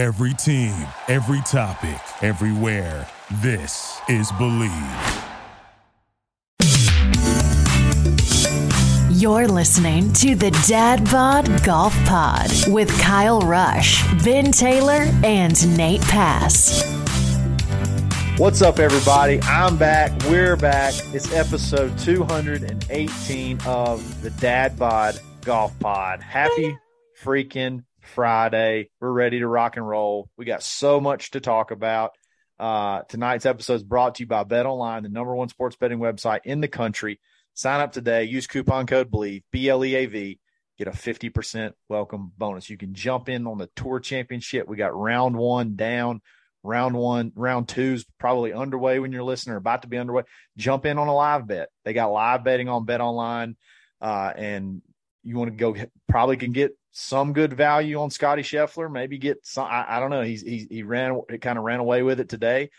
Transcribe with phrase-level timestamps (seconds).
[0.00, 0.72] Every team,
[1.08, 3.06] every topic, everywhere.
[3.42, 4.72] This is Believe.
[9.10, 16.00] You're listening to the Dad Bod Golf Pod with Kyle Rush, Ben Taylor, and Nate
[16.00, 16.82] Pass.
[18.38, 19.38] What's up, everybody?
[19.42, 20.18] I'm back.
[20.30, 20.94] We're back.
[21.12, 26.22] It's episode 218 of the Dad Bod Golf Pod.
[26.22, 26.74] Happy
[27.22, 28.90] freaking Friday.
[29.00, 30.28] We're ready to rock and roll.
[30.36, 32.12] We got so much to talk about.
[32.58, 35.98] Uh, tonight's episode is brought to you by Bet Online, the number one sports betting
[35.98, 37.20] website in the country.
[37.54, 38.24] Sign up today.
[38.24, 40.38] Use coupon code BLEAV, B L E A V.
[40.78, 42.70] Get a 50% welcome bonus.
[42.70, 44.68] You can jump in on the tour championship.
[44.68, 46.22] We got round one down.
[46.62, 50.24] Round one, round two's probably underway when you're listening or about to be underway.
[50.58, 51.70] Jump in on a live bet.
[51.86, 53.56] They got live betting on Bet Online.
[53.98, 54.82] Uh, and
[55.22, 55.76] you want to go
[56.08, 58.90] probably can get some good value on Scottie Scheffler.
[58.90, 59.66] Maybe get some.
[59.66, 60.22] I, I don't know.
[60.22, 62.70] He's he he ran it kind of ran away with it today.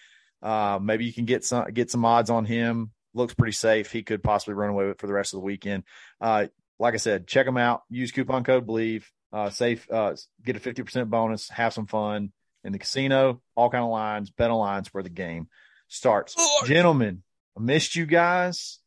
[0.41, 2.91] Uh, maybe you can get some get some odds on him.
[3.13, 3.91] Looks pretty safe.
[3.91, 5.83] He could possibly run away with it for the rest of the weekend.
[6.19, 6.47] Uh,
[6.79, 7.83] like I said, check them out.
[7.89, 9.03] Use coupon code BLEAV.
[9.31, 9.87] Uh, safe.
[9.91, 11.49] Uh, get a fifty percent bonus.
[11.49, 12.31] Have some fun
[12.63, 13.41] in the casino.
[13.55, 14.29] All kind of lines.
[14.29, 15.47] Bet on lines where the game
[15.87, 16.35] starts.
[16.65, 17.23] Gentlemen,
[17.57, 18.79] I missed you guys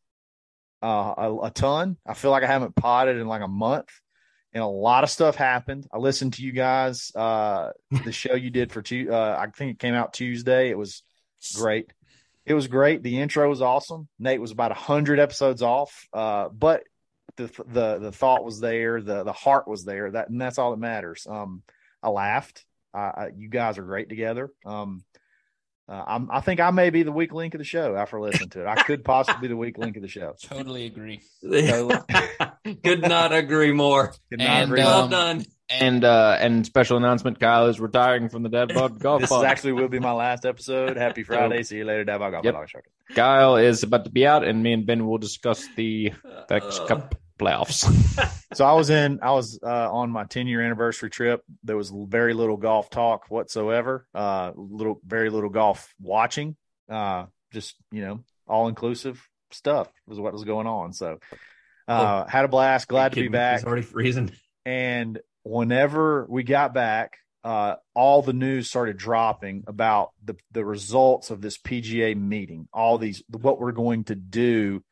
[0.83, 1.97] uh, a, a ton.
[2.06, 3.88] I feel like I haven't potted in like a month
[4.55, 5.86] and a lot of stuff happened.
[5.92, 7.72] I listened to you guys, uh,
[8.05, 10.70] the show you did for two, uh, I think it came out Tuesday.
[10.70, 11.02] It was
[11.56, 11.92] great.
[12.47, 13.02] It was great.
[13.02, 14.08] The intro was awesome.
[14.19, 16.06] Nate was about a hundred episodes off.
[16.12, 16.84] Uh, but
[17.36, 19.02] the, the, the thought was there.
[19.02, 21.27] The, the heart was there that, and that's all that matters.
[21.28, 21.62] Um,
[22.00, 22.64] I laughed.
[22.92, 24.52] Uh, you guys are great together.
[24.64, 25.02] Um,
[25.86, 28.62] uh, i think I may be the weak link of the show after listening to
[28.62, 28.66] it.
[28.66, 30.34] I could possibly be the weak link of the show.
[30.41, 31.20] Totally agree.
[32.83, 34.09] could not agree more.
[34.31, 35.45] Could not And, agree um, well done.
[35.70, 39.43] And uh and special announcement, Kyle is retiring from the Dad Bod Golf this is
[39.43, 40.97] actually will be my last episode.
[40.97, 41.62] Happy Friday.
[41.62, 42.05] See you later.
[42.05, 42.19] Dad.
[42.19, 42.41] Bye.
[42.43, 42.55] Yep.
[43.15, 46.12] Kyle is about to be out, and me and Ben will discuss the
[46.50, 46.87] FedEx Uh.
[46.87, 47.84] Cup playoffs.
[48.55, 51.43] So I was in, I was uh, on my 10 year anniversary trip.
[51.65, 54.06] There was very little golf talk whatsoever.
[54.15, 56.56] Uh, little, very little golf watching.
[56.88, 60.93] Uh, just, you know, all inclusive stuff was what was going on.
[60.93, 61.19] So,
[61.89, 62.89] uh, had a blast.
[62.89, 63.56] Glad to be back.
[63.56, 64.31] was already freezing.
[64.65, 71.31] And whenever we got back, uh, all the news started dropping about the, the results
[71.31, 74.83] of this PGA meeting, all these, what we're going to do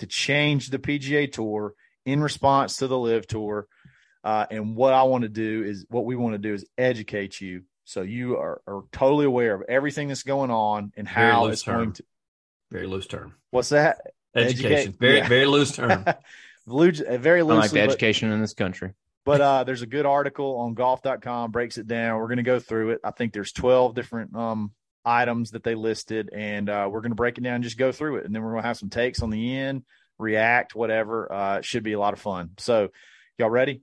[0.00, 3.68] to change the PGA tour in response to the LIV tour.
[4.24, 7.40] Uh, and what I want to do is what we want to do is educate
[7.40, 7.62] you.
[7.84, 11.92] So you are, are totally aware of everything that's going on and how it's going
[11.94, 12.04] to,
[12.70, 13.34] Very loose term.
[13.50, 14.00] what's that?
[14.34, 14.72] Education.
[14.72, 15.28] Educate- Very, yeah.
[15.28, 16.04] very loose term.
[16.66, 18.92] Loose- very Unlike loosely, the but- education in this country.
[19.24, 22.58] but uh there's a good article on golf.com breaks it down we're going to go
[22.58, 24.72] through it i think there's 12 different um
[25.04, 27.90] items that they listed and uh we're going to break it down and just go
[27.92, 29.82] through it and then we're going to have some takes on the end
[30.18, 32.88] react whatever uh it should be a lot of fun so
[33.38, 33.82] y'all ready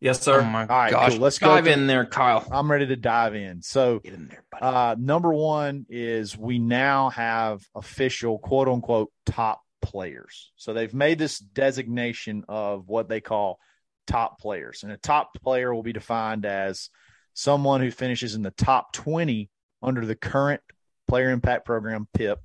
[0.00, 0.42] yes, Oh sir.
[0.42, 1.12] my All right, gosh.
[1.12, 1.20] cool.
[1.20, 2.46] Let's go dive through- in there, Kyle.
[2.52, 4.64] i'm ready to dive in so Get in there, buddy.
[4.64, 11.18] uh number one is we now have official quote unquote top players so they've made
[11.18, 13.58] this designation of what they call
[14.06, 16.90] top players and a top player will be defined as
[17.34, 19.48] someone who finishes in the top 20
[19.82, 20.60] under the current
[21.06, 22.40] player impact program pip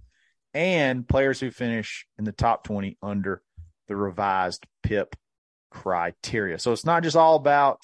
[0.53, 3.41] and players who finish in the top 20 under
[3.87, 5.15] the revised pip
[5.73, 7.81] criteria so it's not just all about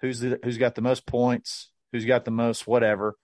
[0.00, 3.16] who's the, who's got the most points who's got the most whatever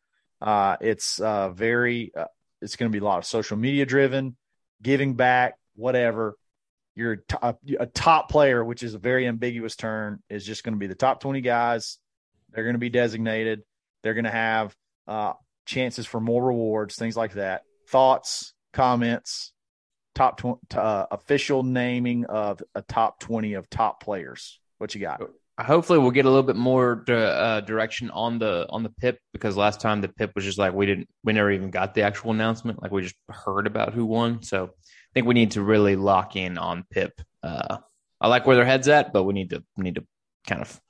[0.44, 2.26] uh, it's uh, very, uh,
[2.60, 4.36] it's going to be a lot of social media driven,
[4.82, 6.36] giving back, whatever.
[6.94, 10.86] You're a top player, which is a very ambiguous term, is just going to be
[10.86, 11.96] the top 20 guys.
[12.50, 13.62] They're going to be designated.
[14.02, 14.76] They're going to have
[15.08, 15.32] uh,
[15.64, 17.62] chances for more rewards, things like that.
[17.88, 19.53] Thoughts, comments,
[20.14, 24.60] top tw- uh, official naming of a top 20 of top players.
[24.78, 25.20] What you got?
[25.58, 29.20] Hopefully, we'll get a little bit more di- uh, direction on the on the pip
[29.32, 32.02] because last time the pip was just like we didn't we never even got the
[32.02, 32.82] actual announcement.
[32.82, 34.42] Like we just heard about who won.
[34.42, 37.20] So I think we need to really lock in on pip.
[37.40, 37.78] Uh,
[38.20, 40.04] I like where their heads at, but we need to we need to
[40.46, 40.80] kind of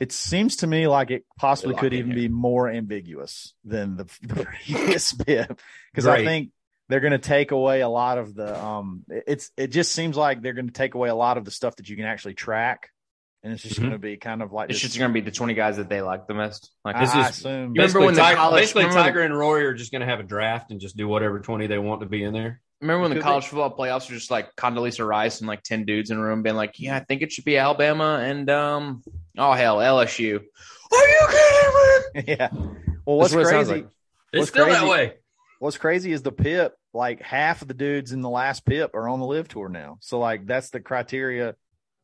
[0.00, 4.46] It seems to me like it possibly could even be more ambiguous than the, the
[4.64, 5.50] previous bit
[5.92, 6.50] because I think
[6.88, 9.04] they're going to take away a lot of the um.
[9.08, 11.76] It's it just seems like they're going to take away a lot of the stuff
[11.76, 12.90] that you can actually track,
[13.42, 13.80] and it's just Mhm.
[13.80, 15.76] going to be kind of like it's this- just going to be the twenty guys
[15.76, 16.70] that they like the most.
[16.84, 19.20] Like this I is assume Remember Basically, when the Tiger, college- basically remember the- Tiger
[19.22, 21.78] and Rory are just going to have a draft and just do whatever 20 they
[21.78, 22.60] want to be in there?
[22.80, 25.84] Remember when the could college football playoffs were just like Condoleezza Rice and like ten
[25.84, 29.02] dudes in a room being like, "Yeah, I think it should be Alabama and um,
[29.36, 30.36] oh hell, LSU."
[30.92, 32.34] Are you kidding me?
[32.38, 32.48] yeah.
[33.04, 33.72] Well, what's That's what it crazy?
[33.72, 33.84] like.
[33.84, 35.14] It's What's still crazy- that way.
[35.58, 36.72] What's crazy is the PIP.
[36.94, 39.98] Like half of the dudes in the last PIP are on the LIV tour now.
[40.00, 41.54] So like that's the criteria.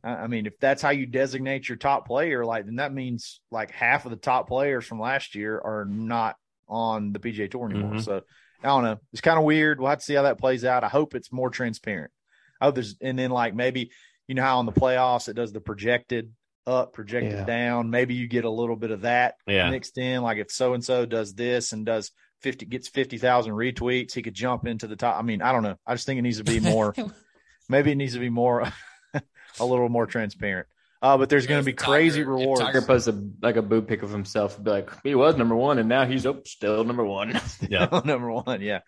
[0.03, 3.71] I mean, if that's how you designate your top player, like then that means like
[3.71, 6.37] half of the top players from last year are not
[6.69, 7.93] on the PGA Tour anymore.
[7.95, 8.05] Mhm.
[8.05, 8.23] So
[8.63, 8.99] I don't know.
[9.13, 9.81] It's kind of weird.
[9.81, 10.85] We'll have to see how that plays out.
[10.85, 12.13] I hope it's more transparent.
[12.61, 13.91] I hope there's and then like maybe
[14.29, 16.33] you know how in the playoffs it does the projected
[16.67, 17.45] up, projected Yeah.
[17.45, 17.91] down.
[17.91, 19.71] Maybe you get a little bit of that Yeah.
[19.71, 20.23] mixed in.
[20.23, 22.11] Like if so and so does this and does
[22.45, 25.19] fifty gets fifty thousand retweets, he could jump into the top.
[25.19, 25.77] I mean, I don't know.
[25.87, 26.95] I just think it needs to be more.
[27.69, 28.71] maybe it needs to be more,
[29.15, 30.69] a little more transparent.
[31.01, 32.61] Uh, but there's going to be crazy If rewards.
[32.61, 35.79] Tiger posts a, like a boob pic of himself, be like, "He was number one,
[35.79, 37.89] and now he's oh, still number one." Yeah.
[38.05, 38.81] number one, yeah.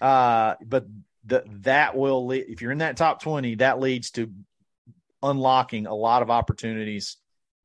[0.00, 0.86] Uh, but
[1.24, 4.32] the, that will lead, if you're in that top 20, that leads to
[5.22, 7.16] unlocking a lot of opportunities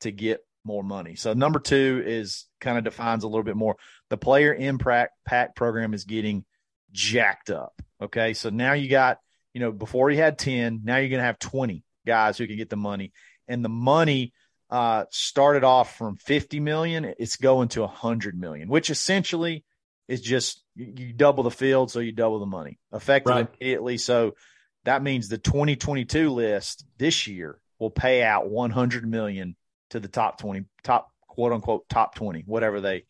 [0.02, 1.16] to get more money.
[1.16, 3.76] So number two is kind of defines a little bit more.
[4.10, 6.46] The player impact pack program is getting
[6.92, 7.81] jacked up.
[8.02, 8.34] Okay.
[8.34, 9.19] So now you got,
[9.54, 12.57] you know, before you had 10, now you're going to have 20 guys who can
[12.57, 13.12] get the money.
[13.48, 14.34] And the money
[14.69, 17.13] uh, started off from 50 million.
[17.19, 19.63] It's going to 100 million, which essentially
[20.08, 23.48] is just you, double the field, so you double the money effective Right.
[23.60, 23.98] immediately.
[23.98, 24.36] So
[24.84, 29.56] that means the 2022 list this year will pay out 100 million
[29.90, 33.06] to the top 20, top quote unquote top 20, whatever they,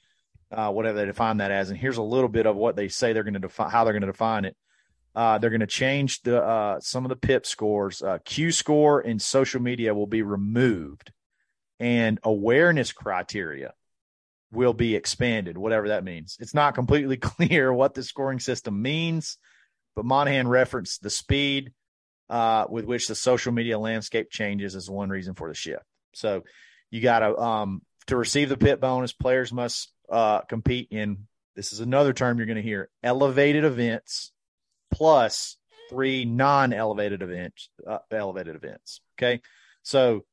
[0.51, 1.69] uh, whatever they define that as.
[1.69, 3.93] And here's a little bit of what they say they're going to define, how they're
[3.93, 4.55] going to define it.
[5.15, 8.01] Uh, they're going to change the uh, some of the PIP scores.
[8.01, 11.11] Uh, Q score and social media will be removed,
[11.79, 13.73] and awareness criteria
[14.51, 16.37] will be expanded, whatever that means.
[16.39, 19.37] It's not completely clear what the scoring system means,
[19.95, 21.71] but Monahan referenced the speed
[22.29, 25.83] uh, with which the social media landscape changes as one reason for the shift.
[26.13, 26.43] So
[26.91, 31.71] you got to um, to receive the PIP bonus, players must uh, compete in this
[31.71, 34.31] is another term you're going to hear elevated events
[34.91, 35.57] plus
[35.89, 39.41] three non-elevated events uh, elevated events okay
[39.81, 40.23] so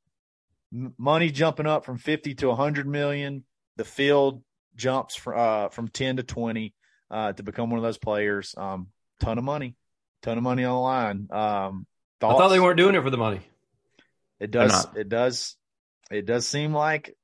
[0.74, 3.44] m- money jumping up from 50 to 100 million
[3.76, 4.42] the field
[4.76, 6.74] jumps from uh, from 10 to 20
[7.10, 8.88] uh, to become one of those players um
[9.20, 9.74] ton of money
[10.22, 11.86] ton of money on the line um
[12.22, 13.40] I thought they weren't doing it for the money.
[14.38, 14.86] It does.
[14.96, 15.56] It does.
[16.08, 17.16] It does seem like th-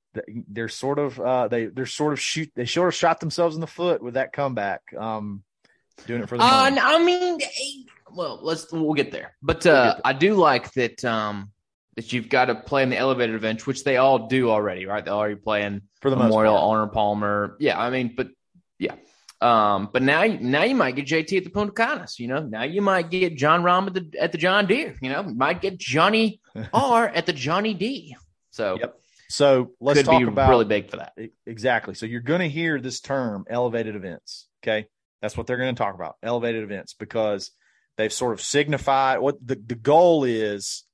[0.48, 3.60] they're sort of uh, they they're sort of shoot they sort of shot themselves in
[3.60, 4.82] the foot with that comeback.
[4.98, 5.42] Um,
[6.06, 7.38] doing it for the Uh, no, I mean,
[8.12, 9.34] well, let's we'll get there.
[9.42, 11.50] But We'll uh, get I do like that um,
[11.96, 15.04] that you've got to play in the elevated events, which they all do already, right?
[15.04, 16.56] They're already playing for the Memorial.
[16.56, 17.56] Honor Palmer.
[17.58, 18.28] Yeah, I mean, but
[18.78, 18.94] yeah.
[19.40, 22.18] Um, but now, now you might get JT at the Punta Canas.
[22.18, 24.96] You know, now you might get Jon Rahm at the at the John Deere.
[25.00, 26.40] You know, you might get Johnny
[26.72, 28.16] R at the Johnny D.
[28.50, 29.00] So Yep.
[29.28, 31.12] So let's could talk be about really big for that.
[31.46, 31.94] Exactly.
[31.94, 34.46] So you're going to hear this term elevated events.
[34.62, 34.86] Okay.
[35.20, 37.50] That's what they're going to talk about elevated events because
[37.96, 40.84] they've sort of signified what the, the goal is.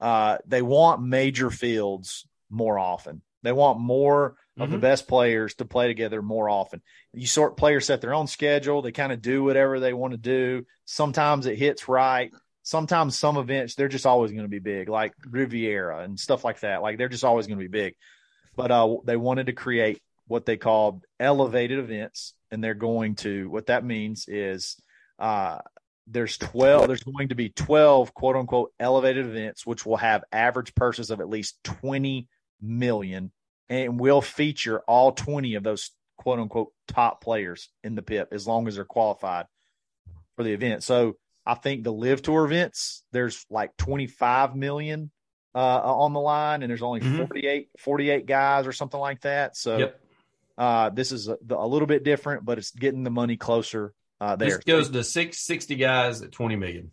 [0.00, 3.22] Uh, they want major fields more often.
[3.42, 4.80] They want more of the Mhm.
[4.82, 6.80] best players to play together more often.
[7.12, 8.82] You sort players set their own schedule.
[8.82, 10.64] They kind of do whatever they want to do.
[10.84, 12.32] Sometimes it hits right.
[12.64, 16.60] Sometimes some events they're just always going to be big, like Riviera and stuff like
[16.60, 16.82] that.
[16.82, 17.94] Like they're just always going to be big
[18.56, 23.48] but uh, they wanted to create what they called elevated events, and they're going to
[23.50, 24.76] what that means is
[25.18, 25.58] uh,
[26.06, 26.86] there's twelve.
[26.86, 31.20] There's going to be twelve quote unquote elevated events, which will have average purses of
[31.20, 32.28] at least twenty
[32.60, 33.32] million,
[33.68, 38.46] and will feature all twenty of those quote unquote top players in the PIP as
[38.46, 39.46] long as they're qualified
[40.36, 40.82] for the event.
[40.82, 45.10] So I think the LIV Tour events there's like twenty five million
[45.54, 47.16] uh, on the line, and there's only Mhm.
[47.28, 49.56] 48, 48 guys or something like that.
[49.56, 50.00] So Yep.
[50.58, 54.34] uh, this is a, a little bit different, but it's getting the money closer uh,
[54.36, 54.48] there.
[54.48, 56.90] This goes to 60 guys at 20 million.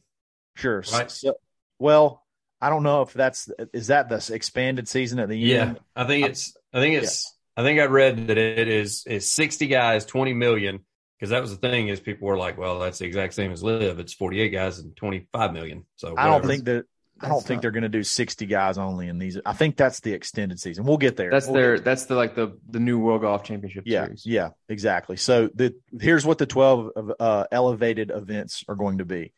[0.55, 0.83] sure.
[0.91, 1.09] right.
[1.09, 1.35] So,
[1.79, 2.23] well,
[2.59, 5.61] I don't know if that's is that the expanded season at the Yeah.
[5.69, 5.79] end.
[5.95, 9.65] I think it's, I think it's, I think I read that it is, is 60
[9.67, 10.85] guys, 20 million.
[11.21, 13.63] Cause that was the thing is people were like, well, that's the exact same as
[13.63, 13.99] LIV.
[13.99, 15.85] It's 48 guys and 25 million.
[15.95, 16.85] So I don't think that.
[17.23, 19.37] I don't That's think not- they're going to do 60 guys only in these.
[19.45, 20.85] I think that's the extended season.
[20.85, 21.29] We'll get there.
[21.29, 24.25] That's We'll their get- that's the like the the new World Golf Championship yeah, series.
[24.25, 25.17] yeah, exactly.
[25.17, 29.33] So the here's what the 12 of, uh, elevated events are going to be.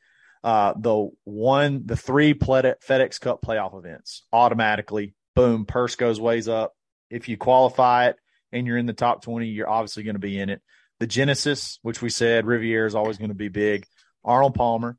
[0.45, 6.47] Uh, the one, the three Pled- FedEx Cup playoff events automatically, boom, purse goes ways
[6.47, 6.73] up.
[7.09, 8.15] If you qualify it
[8.53, 10.61] and you're in the top 20, you're obviously going to be in it.
[11.03, 13.85] The Genesis, which we said Riviera is always going to be big.
[14.23, 14.97] Arnold Palmer,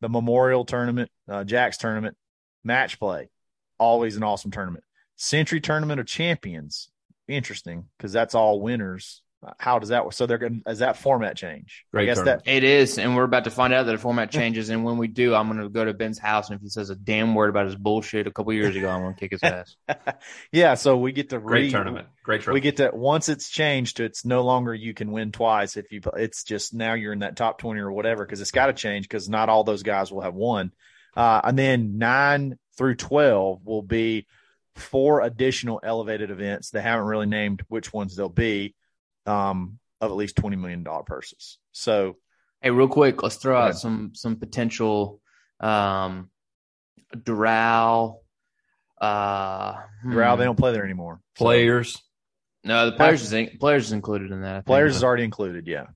[0.00, 2.16] the Memorial Tournament, uh, Jack's Tournament,
[2.62, 3.28] match play,
[3.76, 4.84] always an awesome tournament.
[5.16, 6.92] Sentry Tournament of Champions,
[7.26, 9.20] interesting because that's all winners.
[9.58, 10.12] How does that work?
[10.12, 11.84] So they're going to, does that format change?
[11.92, 12.44] Great I guess tournament.
[12.44, 14.68] that, It is, and we're about to find out that the format changes.
[14.68, 16.90] And when we do, I'm going to go to Ben's house, and if he says
[16.90, 19.42] a damn word about his bullshit a couple years ago, I'm going to kick his
[19.42, 19.76] ass.
[20.52, 20.74] yeah.
[20.74, 22.06] So we get to Great re- tournament.
[22.22, 22.54] Great tournament.
[22.54, 26.00] We get to once it's changed it's no longer you can win twice if you
[26.16, 29.08] it's just now you're in that top 20 or whatever because it's got to change
[29.08, 30.72] because not all those guys will have won.
[31.16, 34.26] Uh, and then 9 through 12 will be
[34.76, 36.70] four additional elevated events.
[36.70, 38.74] They haven't really named which ones they'll be
[39.26, 41.58] um, of at least 20 million dollar purses.
[41.72, 42.16] So
[42.60, 43.76] Hey, real quick, let's throw out ahead.
[43.76, 45.20] some some potential
[45.60, 46.30] um
[47.16, 48.18] Doral.
[49.00, 50.12] Uh, hmm.
[50.12, 51.20] Doral, they don't play there anymore.
[51.36, 52.00] So Players.
[52.64, 54.50] No, the players is in- players is included in that.
[54.50, 54.66] I think.
[54.66, 55.86] players is already included, yeah.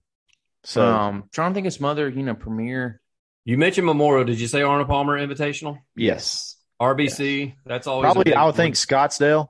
[0.64, 3.00] So um, trying to think of some other, you know, premier.
[3.44, 4.24] You mentioned Memorial.
[4.24, 5.78] Did you say Arnold Palmer Invitational?
[5.94, 6.54] yes.
[6.82, 7.54] RBC.
[7.64, 8.54] That's always Probably I would one.
[8.56, 9.46] think Scottsdale.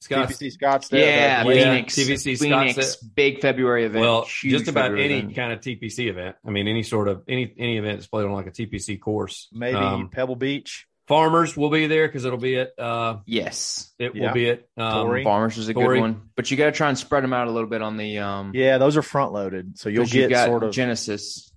[0.00, 0.98] Scott's- TPC Scottsdale.
[1.00, 3.14] Yeah, that'd Yeah, Phoenix, TPC Phoenix, Scottsdale.
[3.14, 4.00] big February event.
[4.02, 5.36] Well, huge just about February any event.
[5.36, 6.36] kind of TPC event.
[6.46, 9.48] I mean, any sort of any any event that's played on like a TPC course.
[9.52, 10.86] maybe Um, Pebble Beach.
[11.06, 14.28] Farmers will be there because it'll be at uh, Yes, it Yeah.
[14.28, 15.24] will be at um, Torrey.
[15.24, 15.96] Farmers is a Torrey.
[15.98, 17.96] good one, but you got to try and spread them out a little bit on
[17.96, 18.52] the um.
[18.54, 20.72] Yeah, those are front loaded, so you'll 'cause you get got sort of.
[20.72, 21.52] Genesis.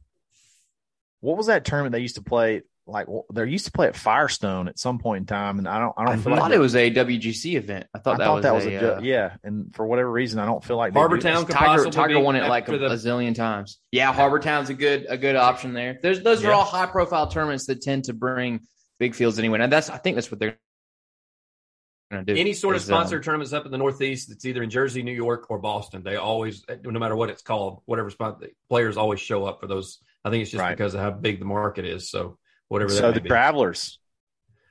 [1.21, 2.63] what was that tournament they used to play?
[2.85, 5.79] Like well, they used to play at Firestone at some point in time, and I
[5.79, 5.93] don't.
[5.97, 7.85] I I don't feel thought like it was a WGC event.
[7.93, 9.35] I thought I that thought was that was a, a, uh, yeah.
[9.43, 12.41] And for whatever reason, I don't feel like they do Harbortown Tiger Tiger won it
[12.49, 13.77] like a, after the- a zillion times.
[13.91, 15.97] Yeah, Harbor Town's a good a good option there.
[16.01, 18.59] There's those are all high profile tournaments that tend to bring
[18.99, 19.59] big fields anyway.
[19.61, 20.57] And that's I think that's what they're
[22.11, 22.39] going to do.
[22.39, 24.29] any sort of is, um, sponsored tournaments up in the Northeast.
[24.29, 26.03] It's either in Jersey, New York, or Boston.
[26.03, 29.67] They always, no matter what it's called, whatever spot, the players always show up for
[29.67, 29.99] those.
[30.25, 30.75] I think it's just Right.
[30.77, 32.09] because of how big the market is.
[32.09, 32.91] So whatever.
[32.91, 33.29] that So the be.
[33.29, 33.99] Travelers,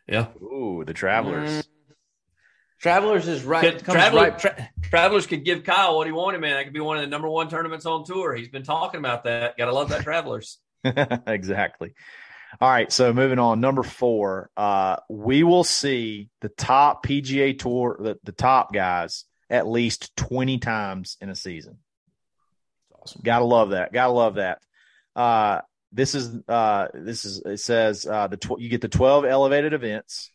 [0.07, 0.29] yeah.
[0.43, 1.51] ooh, the Travelers.
[1.51, 1.67] Mm,
[2.81, 3.63] Travelers is right.
[3.77, 6.57] Could- Traveler- right Tra- Travelers could give Kyle what he wanted, man.
[6.57, 8.35] That could be one of the number one tournaments on tour.
[8.35, 9.57] He's been talking about that.
[9.57, 10.59] Got to love that Travelers.
[11.27, 11.95] exactly.
[12.61, 13.61] All right, so moving on.
[13.61, 19.67] Number four, uh, we will see the top PGA Tour, the, the top guys, at
[19.67, 21.79] least twenty times in a season.
[23.01, 23.23] Awesome.
[23.25, 23.93] Gotta love that.
[23.93, 24.59] Gotta love that.
[25.17, 29.25] Uh, this is uh, this is it says uh, the tw- you get the twelve
[29.25, 30.31] elevated events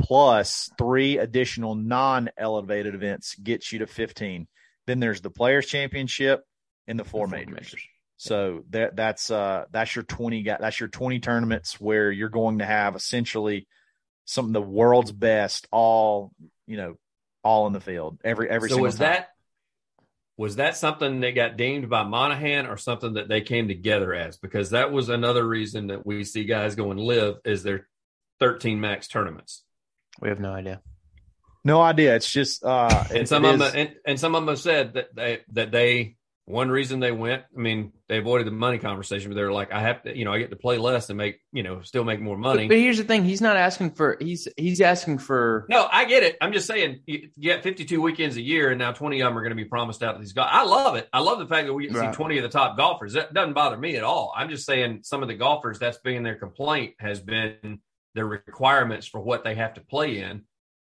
[0.00, 4.46] plus three additional non-elevated events gets you to fifteen.
[4.86, 6.44] Then there's the Players Championship
[6.86, 7.50] and the four Four majors.
[7.54, 7.82] majors.
[8.18, 12.58] So that that's uh that's your twenty guy that's your twenty tournaments where you're going
[12.58, 13.66] to have essentially
[14.24, 16.32] some of the world's best all
[16.66, 16.96] you know
[17.44, 19.08] all in the field every every so was time.
[19.12, 19.28] that
[20.38, 24.36] was that something that got deemed by Monahan or something that they came together as?
[24.36, 27.88] Because that was another reason that we see guys going LIV is their
[28.40, 29.64] 13 max tournaments.
[30.20, 30.80] We have no idea.
[31.64, 34.42] no idea it's just uh And some it of them is- and, and some of
[34.42, 36.16] them have said that they that they
[36.46, 39.80] one reason they went, I mean, they avoided the money conversation, but they're like, I
[39.80, 42.20] have to, you know, I get to play less and make, you know, still make
[42.20, 42.68] more money.
[42.68, 44.16] But, but here's the thing: he's not asking for.
[44.20, 45.66] He's he's asking for.
[45.68, 46.36] No, I get it.
[46.40, 49.36] I'm just saying you you get 52 weekends a year, and now 20 of them
[49.36, 50.48] are going to be promised out to these guys.
[50.52, 51.08] I love it.
[51.12, 52.14] I love the fact that we get to Right.
[52.14, 53.14] see 20 of the top golfers.
[53.14, 54.32] That doesn't bother me at all.
[54.36, 57.80] I'm just saying some of the golfers that's been their complaint has been
[58.14, 60.42] their requirements for what they have to play in.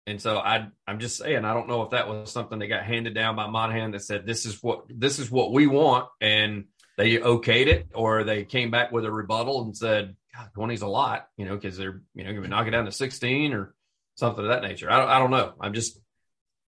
[0.07, 2.85] And so I, I'm just saying, I don't know if that was something that got
[2.85, 6.65] handed down by Monahan that said this is what this is what we want, and
[6.99, 10.89] they okayed it, or they came back with a rebuttal and said, "God, 20's a
[10.89, 13.75] lot," you know, because they're you know going to knock it down to 16 or
[14.17, 14.91] something of that nature.
[14.91, 15.55] I don't, I don't know.
[15.61, 15.99] I'm just,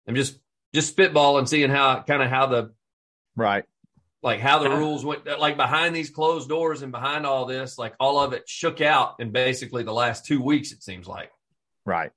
[0.07, 0.39] I'm just,
[0.73, 2.73] just spitballing, seeing how kind of how the
[3.35, 3.63] right
[4.21, 7.93] like how the rules went, like behind these closed doors and behind all this, like
[7.99, 10.71] all of it shook out in basically the last two weeks.
[10.71, 11.31] It seems like.
[11.85, 12.11] right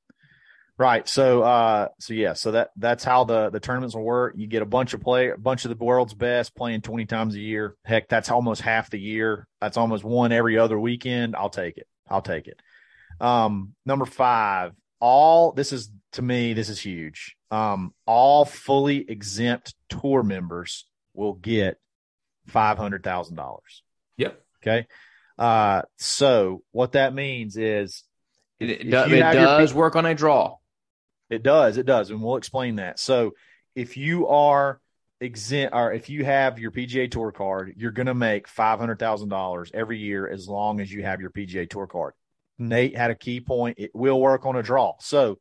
[0.82, 1.08] right.
[1.08, 4.34] So uh so yeah so that that's how the the tournaments will work.
[4.36, 7.34] You get a bunch of play a bunch of the world's best playing 20 times
[7.34, 7.76] a year.
[7.84, 9.46] Heck that's almost half the year.
[9.60, 11.36] That's almost one every other weekend.
[11.36, 11.86] I'll take it.
[12.08, 12.60] I'll take it.
[13.20, 17.36] Um number five all this is to me this is huge.
[17.50, 21.78] Um all fully exempt tour members will get
[22.48, 23.82] five hundred thousand dollars.
[24.16, 24.40] Yep.
[24.62, 24.86] okay.
[25.38, 28.04] Uh so what that means is
[28.60, 30.56] It, it, do- it have your does work on a draw.
[31.32, 31.78] It does.
[31.78, 32.10] It does.
[32.10, 32.98] And we'll explain that.
[32.98, 33.32] So
[33.74, 34.80] if you are
[35.18, 39.98] exempt or if you have your PGA Tour card, you're going to make $500,000 every
[39.98, 42.12] year as long as you have your PGA Tour card.
[42.58, 43.78] Nate had a key point.
[43.78, 44.94] It will work on a draw.
[45.00, 45.38] So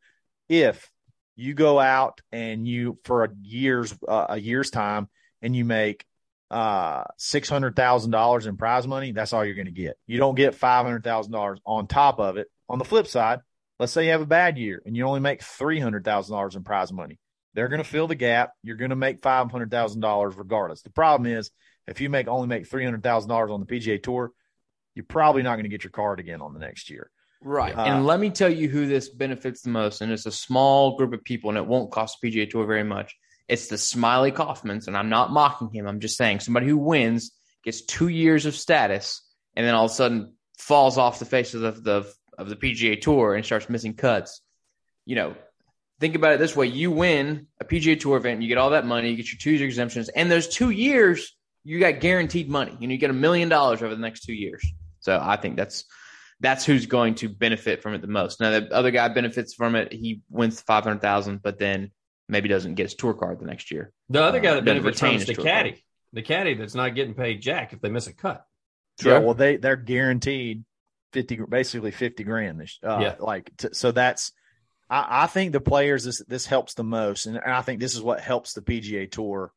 [0.48, 0.90] if
[1.36, 5.10] you go out and you for a year's uh, a year's time
[5.42, 6.06] and you make
[6.50, 9.98] uh, six hundred thousand dollars in prize money, that's all you're going to get.
[10.08, 12.48] You don't get five hundred thousand dollars on top of it.
[12.70, 13.42] On the flip side,
[13.82, 16.56] let's say you have a bad year and you only make three hundred thousand dollars
[16.56, 17.18] in prize money.
[17.56, 18.52] They're going to fill the gap.
[18.62, 20.84] You're going to make five hundred thousand dollars regardless.
[20.84, 21.50] The problem is
[21.88, 24.32] if you make only make three hundred thousand dollars on the PGA Tour,
[24.94, 27.10] you're probably not going to get your card again on the next year.
[27.44, 27.76] Right.
[27.76, 30.02] Uh, and let me tell you who this benefits the most.
[30.02, 32.84] And it's a small group of people, and it won't cost the PGA Tour very
[32.84, 33.18] much.
[33.48, 34.86] It's the Smylie Kaufmans.
[34.86, 35.88] And I'm not mocking him.
[35.88, 37.32] I'm just saying somebody who wins
[37.64, 39.24] gets two years of status
[39.56, 42.56] and then all of a sudden falls off the face of the, the of the
[42.56, 44.42] PGA Tour and starts missing cuts.
[45.06, 45.36] You know,
[46.00, 48.86] think about it this way: you win a PGA Tour event, you get all that
[48.86, 52.76] money, you get your two year exemptions, and those two years you got guaranteed money.
[52.80, 54.66] You know, you get a million dollars over the next two years.
[55.00, 55.86] So I think that's
[56.40, 58.40] that's who's going to benefit from it the most.
[58.40, 61.92] Now the other guy benefits from it; he wins five hundred thousand, but then
[62.28, 63.92] maybe doesn't get his tour card the next year.
[64.10, 65.54] The other guy that Uh, benefits from is the tour card.
[65.66, 65.84] caddy.
[66.14, 68.46] The caddy that's not getting paid jack if they miss a cut.
[69.04, 70.64] Yeah, well, they they're guaranteed
[71.12, 72.60] fifty, basically fifty grand.
[72.60, 73.16] This, uh, Yeah.
[73.20, 74.32] like t- so that's.
[74.90, 78.02] I, I think the players this this helps the most, and I think this is
[78.02, 79.52] what helps the PGA Tour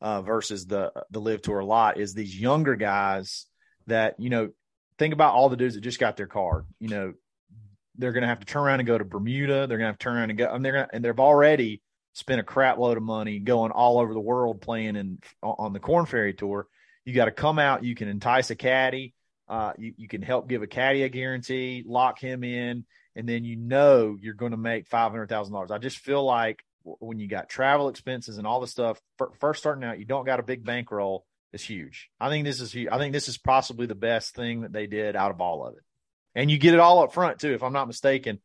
[0.00, 3.46] uh, versus the the LIV Tour a lot is these younger guys
[3.86, 4.50] that you know
[4.98, 6.64] think about all the dudes that just got their card.
[6.80, 7.12] You know,
[7.96, 9.66] they're going to have to turn around and go to Bermuda.
[9.66, 11.80] They're going to have to turn around and go, and they're gonna, and they've already
[12.12, 15.80] spent a crap load of money going all over the world playing in on the
[15.80, 16.66] Corn Ferry Tour.
[17.04, 17.84] You got to come out.
[17.84, 19.14] You can entice a caddy.
[19.48, 22.84] Uh, you, you can help give a caddy a guarantee, lock him in,
[23.14, 25.70] and then you know you're going to make five hundred thousand dollars.
[25.70, 29.60] I just feel like when you got travel expenses and all the stuff, fir- first
[29.60, 31.24] starting out, you don't got a big bankroll.
[31.52, 32.10] It's huge.
[32.18, 32.74] I think this is.
[32.90, 35.74] I think this is possibly the best thing that they did out of all of
[35.74, 35.82] it,
[36.34, 37.54] and you get it all up front too.
[37.54, 38.40] If I'm not mistaken,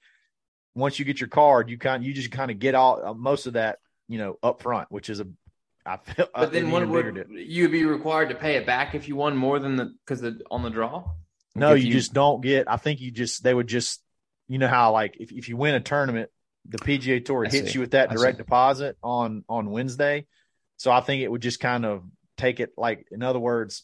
[0.76, 3.48] once you get your card, you kind you just kind of get all uh, most
[3.48, 5.28] of that you know up front, which is a
[5.86, 6.28] I feel.
[6.34, 7.26] But then one would deal.
[7.32, 10.42] you'd be required to pay it back if you won more than the because the
[10.52, 11.06] on the draw.
[11.56, 12.70] No, If you, just don't get.
[12.70, 14.02] I think you just they would just
[14.48, 16.30] you know how like if if you win a tournament,
[16.68, 17.76] the PGA Tour I hits see.
[17.76, 18.44] you with that I direct see.
[18.44, 20.28] deposit on on Wednesday.
[20.78, 22.04] So I think it would just kind of
[22.38, 23.84] take it like in other words,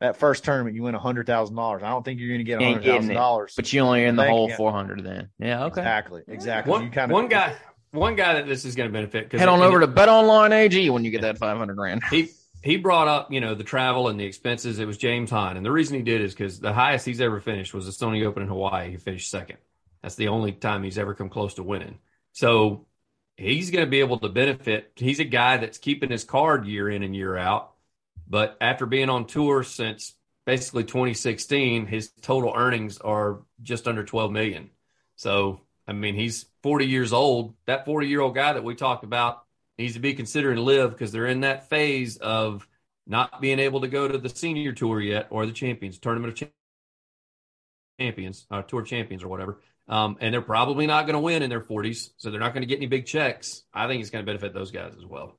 [0.00, 1.82] that first tournament you win a hundred thousand dollars.
[1.82, 3.54] I don't think you're going to get hundred thousand dollars.
[3.56, 4.56] But you only earn the whole you.
[4.56, 5.30] four hundred then.
[5.38, 5.80] Yeah, okay.
[5.80, 6.70] Exactly, exactly.
[6.70, 7.56] One, you kind of one guy,
[7.92, 10.52] one guy that this is going to benefit because Head on over to Bet Online
[10.52, 12.02] AG when you get that five hundred grand.
[12.10, 12.30] he
[12.62, 14.78] he brought up you know the travel and the expenses.
[14.78, 17.40] It was James Hahn, and the reason he did is because the highest he's ever
[17.40, 18.90] finished was the Sony Open in Hawaii.
[18.90, 19.58] He finished second.
[20.02, 21.98] That's the only time he's ever come close to winning.
[22.32, 22.86] So
[23.36, 24.92] he's going to be able to benefit.
[24.96, 27.72] He's a guy that's keeping his card year in and year out.
[28.28, 34.32] But after being on tour since basically 2016, his total earnings are just under 12
[34.32, 34.70] million.
[35.16, 37.54] So I mean, he's 40 years old.
[37.66, 39.44] That 40 year old guy that we talked about
[39.78, 42.66] needs to be considering LIV because they're in that phase of
[43.06, 46.50] not being able to go to the senior tour yet or the champions tournament of
[48.00, 49.60] champions, uh, tour champions or whatever.
[49.88, 52.62] Um, and they're probably not going to win in their 40s, so they're not going
[52.62, 53.62] to get any big checks.
[53.72, 55.38] I think it's going to benefit those guys as well.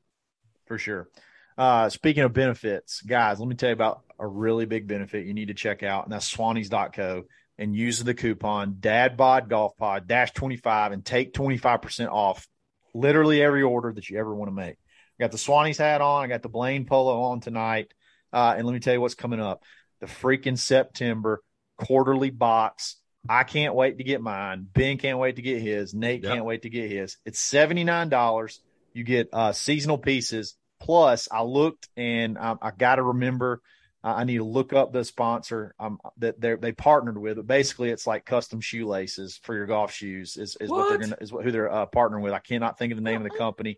[0.66, 1.10] for sure.
[1.58, 5.34] Uh, speaking of benefits, guys, let me tell you about a really big benefit you
[5.34, 7.24] need to check out, and that's Swannies.co
[7.58, 12.48] and use the coupon DADBOD Golf Pod dash 25 and take 25% off
[12.94, 14.76] literally every order that you ever want to make.
[15.20, 17.94] I got the Swannies hat on, I got the Blaine polo on tonight.
[18.32, 19.64] Uh, and let me tell you what's coming up
[20.00, 21.42] the freaking September
[21.78, 22.98] quarterly box.
[23.28, 24.68] I can't wait to get mine.
[24.72, 25.94] Ben can't wait to get his.
[25.94, 26.34] Nate Yep.
[26.34, 27.18] can't wait to get his.
[27.26, 28.60] It's $79.
[28.94, 30.56] You get uh, seasonal pieces.
[30.80, 33.62] Plus, I looked and I, I got to remember.
[34.04, 37.38] I need to look up the sponsor um, that they they partnered with.
[37.38, 40.38] But basically, it's like custom shoelaces for your golf shoes.
[40.38, 40.90] Is, is what?
[40.90, 42.34] they're gonna is what, who they're uh, partnering with.
[42.34, 43.78] I cannot think of the name of the company.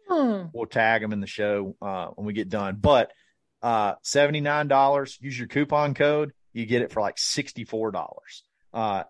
[0.54, 2.78] We'll tag them in the show uh, when we get done.
[2.80, 3.12] But
[3.62, 5.18] uh, seventy nine dollars.
[5.22, 6.34] Use your coupon code.
[6.54, 8.44] You get it for like sixty four dollars.
[8.74, 9.04] Uh,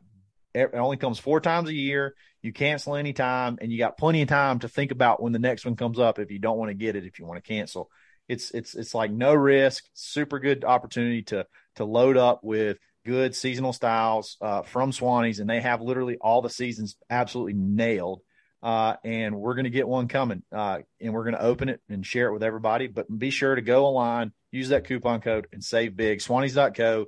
[0.54, 2.16] it only comes four times a year.
[2.42, 5.66] You cancel anytime, and you got plenty of time to think about when the next
[5.66, 6.20] one comes up.
[6.20, 7.90] If you don't want to get it, if you want to cancel,
[8.30, 13.36] it's it's it's like no risk, super good opportunity to to load up with good
[13.36, 18.22] seasonal styles uh, from Swannies, and they have literally all the seasons absolutely nailed.
[18.62, 21.82] Uh, and we're going to get one coming, uh, and we're going to open it
[21.90, 22.88] and share it with everybody.
[22.88, 26.20] But be sure to go online, use that coupon code, and save big.
[26.20, 27.06] Swannies.co.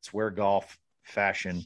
[0.00, 1.64] It's where golf, fashion,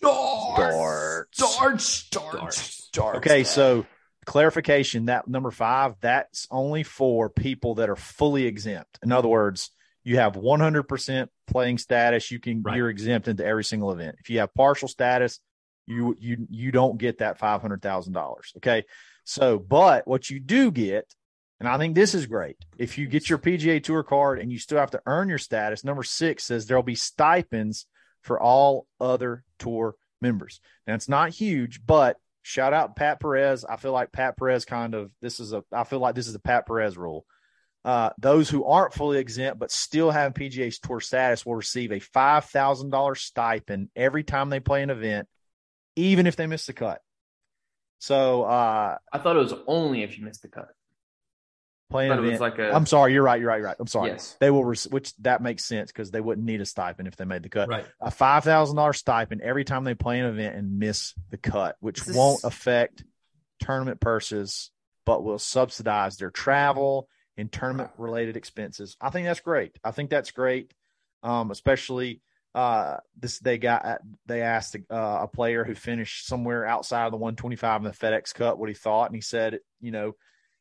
[0.00, 1.38] Darts.
[1.38, 2.08] Darts.
[2.10, 2.88] Darts.
[2.92, 3.16] Darts.
[3.18, 3.86] Okay, so
[4.24, 8.98] clarification that number five, that's only for people that are fully exempt.
[9.02, 9.70] In other words,
[10.02, 12.76] you have 100% playing status, you can Right.
[12.76, 14.16] you're exempt into every single event.
[14.20, 15.40] If you have partial status,
[15.86, 18.56] you you you don't get that $500,000.
[18.56, 18.84] Okay?
[19.24, 21.14] So, but what you do get
[21.60, 22.56] And I think this is great.
[22.78, 25.84] If you get your PGA Tour card and you still have to earn your status,
[25.84, 27.86] number six says there'll be stipends
[28.22, 30.60] for all other tour members.
[30.86, 33.64] Now it's not huge, but shout out Pat Perez.
[33.64, 36.34] I feel like Pat Perez kind of this is a I feel like this is
[36.36, 37.24] a Pat Perez rule.
[37.84, 41.98] Uh, those who aren't fully exempt but still have PGA Tour status will receive a
[41.98, 45.26] five thousand dollars stipend every time they play an event,
[45.96, 47.00] even if they miss the cut.
[47.98, 50.68] So uh, I thought it was only if you missed the cut.
[51.94, 52.58] Playing I an thought it was event.
[52.58, 53.40] like a I'm sorry, you're right.
[53.40, 53.58] You're right.
[53.58, 53.76] You're right.
[53.78, 54.10] I'm sorry.
[54.10, 54.36] Yes.
[54.40, 57.24] They will, rec- which that makes sense because they wouldn't need a stipend if they
[57.24, 57.68] made the cut.
[57.68, 57.86] Right.
[58.00, 61.76] A five thousand dollars stipend every time they play an event and miss the cut,
[61.78, 63.04] which This won't affect
[63.60, 64.72] tournament purses,
[65.06, 68.96] but will subsidize their travel and tournament related expenses.
[69.00, 69.78] I think that's great.
[69.84, 70.74] I think that's great,
[71.22, 72.22] um, especially
[72.56, 77.18] uh, this they got they asked uh, a player who finished somewhere outside of the
[77.18, 80.12] 125 in the FedEx Cup what he thought, and he said, you know,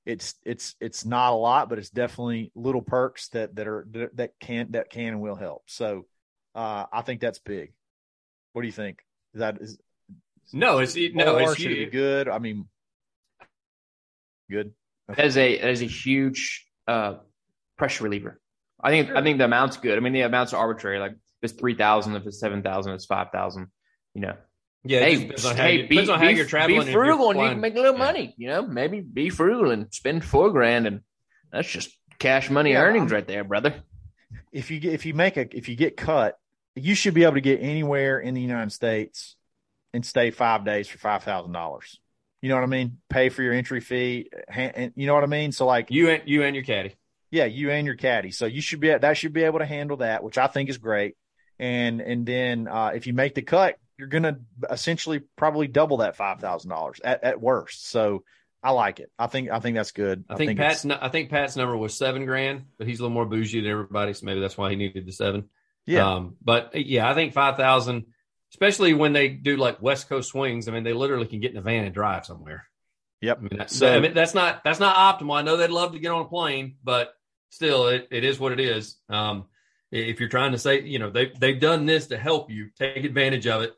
[0.06, 4.32] it's it's it's not a lot, but it's definitely little perks that that are that
[4.40, 5.64] can that can and will help.
[5.68, 6.06] So
[6.56, 7.74] uh, I think that's big.
[8.52, 9.00] What do you think?
[9.34, 9.78] Is that is
[10.52, 12.28] No, it's no, or it's should it be good?
[12.28, 12.68] I mean,
[14.50, 14.74] good.
[15.08, 17.16] That is a that is a huge uh,
[17.78, 18.40] pressure reliever.
[18.82, 19.98] I think I think the amount's good.
[19.98, 21.00] I mean, the amount's are arbitrary.
[21.00, 23.68] Like if it's three thousand, if it's seven thousand, it's five thousand.
[24.14, 24.36] You know,
[24.86, 26.76] Yeah, it hey, just on how, hey, you, be, depends on how be- you're traveling.
[26.76, 27.98] Be and you're frugal, and you can make a little Yeah.
[28.00, 28.34] money.
[28.38, 31.02] You know, maybe be frugal and spend four grand, and
[31.52, 33.76] that's just cash money Yeah, earnings right there, brother.
[34.52, 36.38] If you get if you make a if you get cut,
[36.76, 39.36] you should be able to get anywhere in the United States
[39.94, 42.00] and stay five days for five thousand dollars.
[42.42, 42.98] You know what I mean?
[43.10, 45.54] Pay for your entry fee, and you know what I mean.
[45.54, 46.96] So like, You and you and your caddy.
[47.32, 48.32] yeah, you and your caddy.
[48.32, 50.78] So you should be that should be able to handle that, which I think is
[50.78, 51.16] great.
[51.58, 56.16] And and then uh, if you make the cut, you're gonna essentially probably double that
[56.16, 57.90] five thousand dollars at at worst.
[57.90, 58.24] So
[58.62, 59.12] I like it.
[59.20, 60.24] I think I think that's good.
[60.30, 61.02] I think, it's- Pat's.
[61.04, 64.14] I think Pat's number was seven grand, but he's a little more bougie than everybody,
[64.14, 65.50] so maybe that's why he needed the seven.
[65.86, 66.14] yeah.
[66.16, 68.06] Um, but yeah, I think five thousand,
[68.54, 70.68] especially when they do like West Coast swings.
[70.68, 72.66] I mean, they literally can get in a van and drive somewhere.
[73.22, 73.38] Yep.
[73.38, 75.38] I mean, that's, So- I mean, that's not that's not optimal.
[75.38, 77.14] I know they'd love to get on a plane, but
[77.50, 78.98] still, it, it is what it is.
[79.10, 79.46] Um,
[79.92, 83.04] if you're trying to say, you know, they they've done this to help you, take
[83.04, 83.74] advantage of it,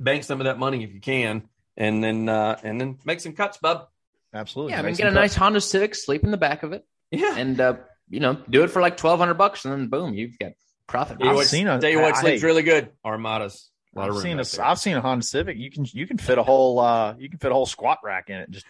[0.00, 1.42] bank some of that money if you can,
[1.76, 3.88] and then uh, and then make some cuts, bub.
[4.34, 4.72] Absolutely.
[4.72, 5.34] Yeah, I mean, get a some nice.
[5.34, 7.36] Honda Civic, sleep in the back of it, Yeah.
[7.36, 7.76] and uh,
[8.08, 10.52] you know, do it for like twelve hundred bucks, and then boom, you've got
[10.86, 11.18] profit.
[11.18, 12.46] Tell you I've what, seen a- tell you what I- sleeps hey.
[12.46, 12.90] really good.
[13.04, 13.68] Armadas.
[13.94, 15.56] A lot of I've room seen I've seen a Honda Civic.
[15.56, 18.28] You can you can fit a whole uh you can fit a whole squat rack
[18.28, 18.50] in it.
[18.50, 18.66] Just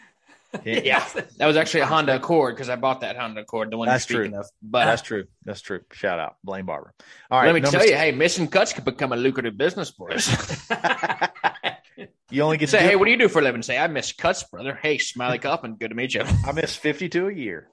[0.64, 1.06] yeah.
[1.38, 4.08] That was actually a Honda Accord because I bought that Honda Accord, the one That's
[4.08, 4.24] you're true.
[4.26, 4.46] speaking of.
[4.62, 5.24] But that's true.
[5.44, 5.80] That's true.
[5.92, 6.94] Shout out Blaine Barber.
[7.30, 9.90] All right, let me number tell you, hey, missing cuts could become a lucrative business
[9.90, 10.28] for us.
[12.30, 13.62] you only get Say, do- hey, what do you do for a living?
[13.62, 14.78] Say, I miss cuts, brother.
[14.80, 16.22] Hey, Smylie Kaufman, good to meet you.
[16.46, 17.68] I miss fifty two a year.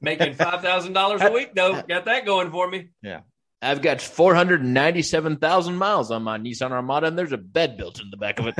[0.00, 1.82] Making five thousand dollars a week though.
[1.82, 2.90] Got that going for me.
[3.02, 3.20] Yeah.
[3.64, 8.16] I've got 497,000 miles on my Nissan Armada, and there's a bed built in the
[8.16, 8.56] back of it.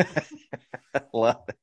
[1.13, 1.57] Love it.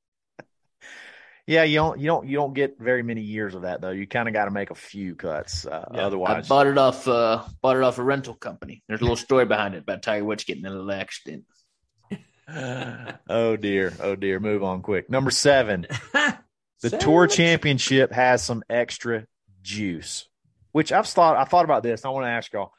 [1.49, 3.89] Yeah, you don't you don't you don't get very many years of that though.
[3.89, 5.65] You kind of got to make a few cuts.
[5.65, 6.05] Uh, Yeah.
[6.05, 8.83] I bought it off uh, bought it off a rental company.
[8.87, 11.45] There's a little story behind it about Tiger Woods getting in a little accident.
[13.29, 14.39] oh dear, oh dear.
[14.39, 15.09] Move on quick.
[15.09, 15.87] Number seven.
[16.81, 17.05] The Seven.
[17.05, 19.25] tour championship has some extra
[19.61, 20.29] juice,
[20.71, 21.35] which I've thought.
[21.35, 22.05] I thought about this.
[22.05, 22.71] I want to ask y'all.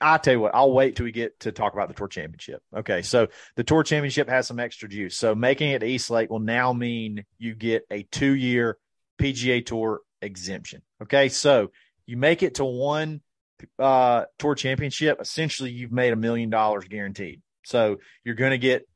[0.00, 2.62] I tell you what, I'll wait till we get to talk about the tour championship.
[2.76, 5.16] Okay, so the tour championship has some extra juice.
[5.16, 8.78] So making it East Lake will now mean you get a two-year
[9.18, 10.82] PGA Tour exemption.
[11.02, 11.70] Okay, so
[12.06, 13.20] you make it to one
[13.78, 17.42] uh, tour championship, essentially you've made a million dollars guaranteed.
[17.62, 18.88] So you're going to get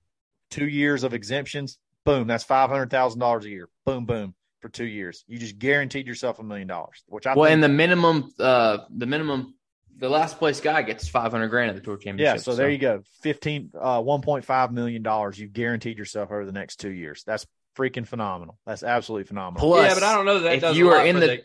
[0.50, 1.78] two years of exemptions.
[2.04, 3.68] Boom, that's five hundred thousand dollars a year.
[3.84, 5.24] Boom, boom for two years.
[5.26, 9.06] You just guaranteed yourself a million dollars, which I Well, and the minimum, uh, the
[9.06, 9.54] minimum,
[9.96, 12.36] the last place guy gets 500 grand at the tour championship.
[12.36, 12.40] yeah.
[12.42, 15.38] So, there you go, fifteen, uh, one point five million dollars.
[15.38, 17.22] you've guaranteed yourself over the next two years.
[17.26, 18.58] That's freaking phenomenal.
[18.66, 19.66] That's absolutely phenomenal.
[19.68, 21.42] Plus, yeah, but I don't know that if does you a are in for the-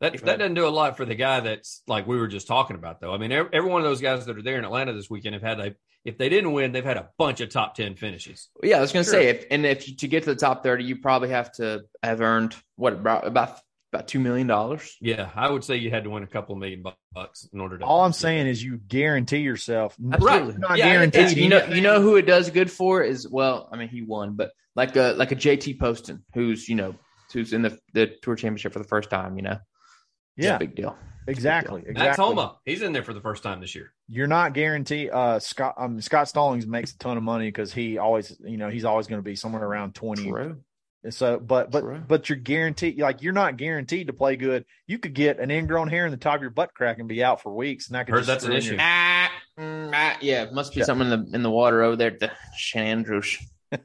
[0.00, 2.76] that that doesn't do a lot for the guy that's like we were just talking
[2.76, 3.12] about though.
[3.12, 5.34] I mean, every, every one of those guys that are there in Atlanta this weekend
[5.34, 5.74] have had a
[6.04, 8.48] if they didn't win, they've had a bunch of top ten finishes.
[8.62, 9.20] Yeah, I was going to Sure.
[9.20, 11.82] say, if, and if you, to get to the top 30, you probably have to
[12.02, 13.58] have earned what about about
[13.92, 14.96] about two million dollars.
[15.00, 17.78] Yeah, I would say you had to win a couple of million bucks in order
[17.78, 17.84] to.
[17.84, 19.96] All I'm saying is you guarantee yourself.
[20.12, 20.52] Absolutely.
[20.52, 21.36] You're Not Yeah, guaranteed.
[21.36, 24.34] You know, you know who it does good for is well, I mean, he won,
[24.34, 26.94] but like a like a JT Poston, who's you know
[27.32, 29.36] who's in the the tour championship for the first time.
[29.36, 29.58] You know,
[30.36, 30.96] It's a Yeah, big deal.
[31.26, 31.80] exactly.
[31.82, 32.24] Max Exactly.
[32.24, 33.92] Homa, he's in there for the first time this year.
[34.08, 35.10] you're not guaranteed.
[35.10, 38.68] Uh, Scott um, Scott Stallings makes a ton of money because he always, you know,
[38.68, 40.28] he's always going to be somewhere around twenty.
[40.30, 40.60] True.
[41.10, 42.02] So, but but True.
[42.06, 42.98] but you're guaranteed.
[42.98, 44.64] Like you're not guaranteed to play good.
[44.86, 47.22] You could get an ingrown hair in the top of your butt crack and be
[47.22, 48.76] out for weeks, and that could Heard just that's an issue.
[48.78, 50.86] Ah, mm, ah, yeah, it must be Yeah.
[50.86, 52.84] something in the in the water over there at the St.
[52.86, 53.38] Andrews.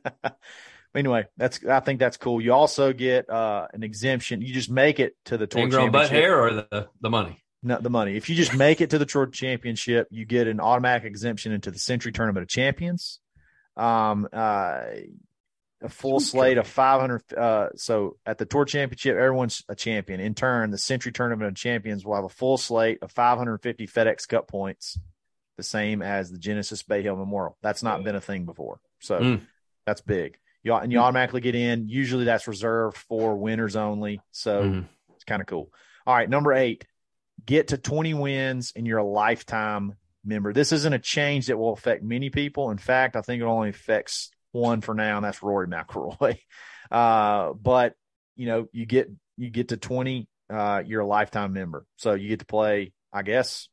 [0.96, 2.40] Anyway, that's I think that's cool.
[2.40, 4.44] You also get uh, an exemption.
[4.44, 7.44] You just make it to the tour Ingrown butt hair or the, the money?
[7.64, 8.16] No, the money.
[8.16, 11.72] If you just make it to the tour championship, you get an automatic exemption into
[11.72, 13.22] the Sentry Tournament of Champions.
[13.76, 14.84] Um, uh,
[15.84, 17.34] a full slate of 500.
[17.34, 20.20] Uh, so at the tour championship, everyone's a champion.
[20.20, 24.28] In turn, the Sentry Tournament of Champions will have a full slate of 550 FedEx
[24.28, 24.98] Cup points,
[25.58, 27.58] the same as the Genesis Bay Hill Memorial.
[27.62, 28.80] That's not been a thing before.
[29.00, 29.42] So Mm.
[29.86, 30.38] that's big.
[30.64, 31.90] You, and you automatically get in.
[31.90, 34.22] Usually that's reserved for winners only.
[34.32, 34.88] So Mhm.
[35.16, 35.70] it's kind of cool.
[36.08, 36.86] All right, number eight,
[37.46, 40.54] get to 20 wins and you're a lifetime member.
[40.54, 42.72] This isn't a change that will affect many people.
[42.72, 46.38] In fact, I think it only affects one for now, and that's Rory McIlroy.
[46.92, 47.96] Uh, but
[48.36, 51.88] you know, you get you get to 20, uh, you're a lifetime member.
[51.96, 53.68] So you get to play, I guess.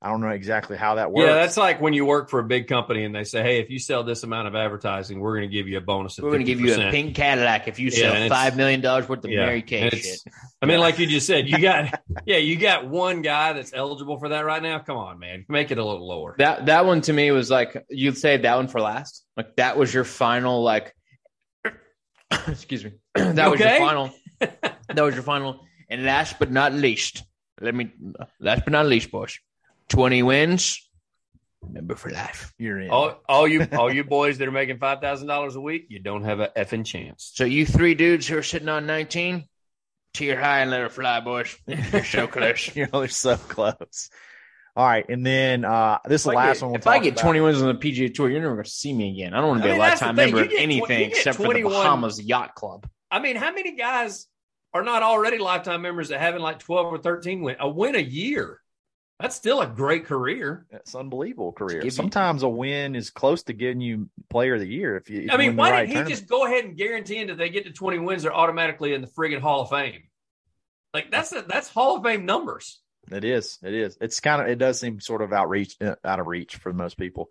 [0.00, 1.26] I don't know exactly how that works.
[1.26, 3.68] Yeah, that's like when you work for a big company and they say, "Hey, if
[3.68, 6.30] you sell this amount of advertising, we're going to give you a bonus of We're
[6.30, 9.08] going to give you a pink Cadillac if you sell and it's- five million dollars
[9.08, 10.20] worth of Yeah, Mary Kay shit.
[10.62, 14.20] I mean, like you just said, you got yeah, you got one guy that's eligible
[14.20, 14.78] for that right now.
[14.78, 16.36] Come on, man, make it a little lower.
[16.38, 19.24] That that one to me was like you'd say that one for last.
[19.36, 20.94] Like that was your final like.
[22.46, 22.92] excuse me.
[23.16, 24.12] that was your final.
[24.38, 25.66] that was your final.
[25.90, 27.24] And last but not least,
[27.60, 27.90] let me
[28.38, 29.40] last but not least, boys.
[29.88, 30.86] Twenty wins,
[31.66, 32.52] member for life.
[32.58, 32.90] you're in.
[32.90, 35.98] all, all you all you boys that are making five thousand dollars a week, you
[35.98, 37.30] don't have a effing chance.
[37.34, 39.44] So you three dudes who are sitting on nineteen,
[40.12, 41.56] tear high and let her fly, boys.
[41.66, 42.74] You're so close.
[42.76, 44.10] you know, they're so close.
[44.76, 46.70] All right, and then uh, this is the last get- one.
[46.72, 47.22] We'll if I talk get about.
[47.22, 49.34] 20 wins on the PGA Tour, you're never going to see me again.
[49.34, 51.06] I don't want to be I mean, a lifetime member of get tw- anything you
[51.08, 52.88] get except for the Bahamas Yacht Club.
[53.10, 54.26] I mean, how many guys
[54.72, 58.00] are not already lifetime members that having like twelve or thirteen win a win a
[58.00, 58.60] year?
[59.20, 60.66] That's still a great career.
[60.70, 61.90] It's unbelievable career.
[61.90, 65.22] Sometimes a win is close to getting you player of the year if you.
[65.22, 66.18] If I mean, win the why right didn't he tournament.
[66.20, 69.08] just go ahead and guarantee that they get to 20 wins, they're automatically in the
[69.08, 70.04] friggin' Hall of Fame?
[70.94, 72.80] Like that's a, that's Hall of Fame numbers.
[73.10, 73.58] It is.
[73.62, 73.98] It is.
[74.00, 74.48] It's kind of.
[74.48, 77.30] It does seem sort of outreach, uh, out of reach for most people.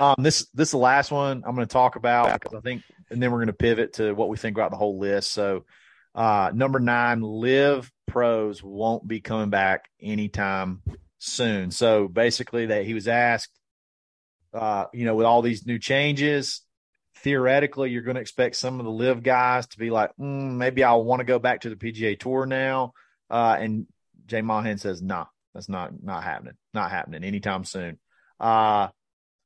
[0.00, 2.82] Um, this this is the last one I'm going to talk about because I think,
[3.10, 5.32] and then we're going to pivot to what we think about the whole list.
[5.32, 5.64] So,
[6.14, 10.82] uh, number nine, live pros won't be coming back anytime
[11.18, 11.70] soon.
[11.70, 13.52] So basically, that he was asked,
[14.52, 16.62] uh, you know, with all these new changes,
[17.16, 20.84] theoretically, you're going to expect some of the LIV guys to be like, mm, maybe
[20.84, 22.92] I want to go back to the PGA Tour now.
[23.28, 23.86] Uh, and
[24.26, 26.54] Jay Monahan says, nah, that's not not happening.
[26.74, 27.98] Not happening anytime soon.
[28.38, 28.88] Uh,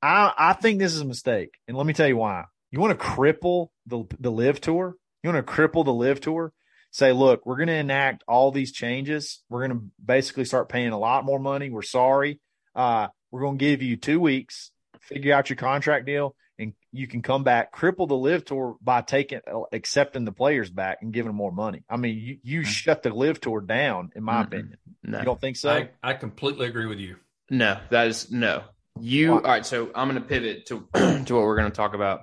[0.03, 2.45] I I think this is a mistake, and let me tell you why.
[2.71, 4.97] You want to cripple the the LIV tour.
[5.23, 6.53] You want to cripple the LIV tour.
[6.93, 9.43] Say, look, we're going to enact all these changes.
[9.49, 11.71] We're going to basically start paying a lot more money.
[11.71, 12.41] We're sorry.
[12.75, 17.07] Uh, we're going to give you two weeks, figure out your contract deal, and you
[17.07, 17.73] can come back.
[17.73, 19.41] Cripple the LIV tour by taking
[19.73, 21.85] accepting the players back and giving them more money.
[21.89, 24.47] I mean, you you shut the LIV tour down, in my Mm-mm.
[24.47, 24.77] opinion.
[25.05, 25.71] No, You don't think so?
[25.71, 27.17] I, I completely agree with you.
[27.51, 28.65] no, that is no.
[29.01, 29.37] You Why?
[29.37, 29.65] all right?
[29.65, 30.89] So I'm going to pivot to
[31.25, 32.23] to what we're going to talk about.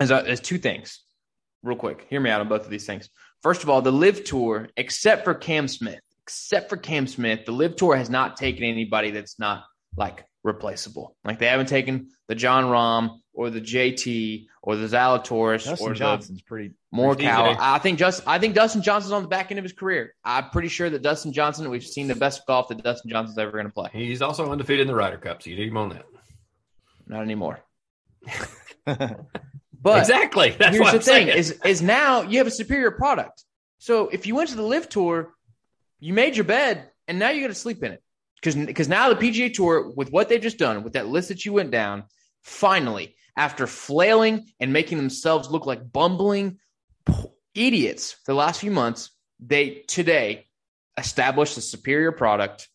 [0.00, 1.00] Is uh, is two things,
[1.62, 2.06] real quick.
[2.08, 3.10] Hear me out on both of these things.
[3.42, 7.52] First of all, the LIV Tour, except for Cam Smith, except for Cam Smith, the
[7.52, 9.64] LIV Tour has not taken anybody that's not
[9.96, 11.16] like replaceable.
[11.24, 15.94] Like they haven't taken the Jon Rahm or the JT or the Zalatoris Dustin or
[15.94, 16.68] Johnson's pretty.
[16.68, 17.56] the Morikawa.
[17.58, 20.14] I think just I think Dustin Johnson's on the back end of his career.
[20.24, 23.52] I'm pretty sure that Dustin Johnson, we've seen the best golf that Dustin Johnson's ever
[23.52, 23.90] going to play.
[23.92, 26.04] He's also undefeated in the Ryder Cup, so you need him on that.
[27.06, 27.60] Not anymore.
[29.82, 30.50] But exactly.
[30.50, 31.38] That's here's what the I'm thing: saying.
[31.38, 33.44] is is now you have a superior product.
[33.78, 35.34] So if you went to the LIV Tour,
[35.98, 38.02] you made your bed, and now you got to sleep in it
[38.36, 41.44] because because now the PGA Tour, with what they've just done, with that list that
[41.44, 42.04] you went down,
[42.42, 46.58] finally, after flailing and making themselves look like bumbling
[47.54, 50.46] idiots for the last few months, they today
[50.96, 52.68] established a superior product,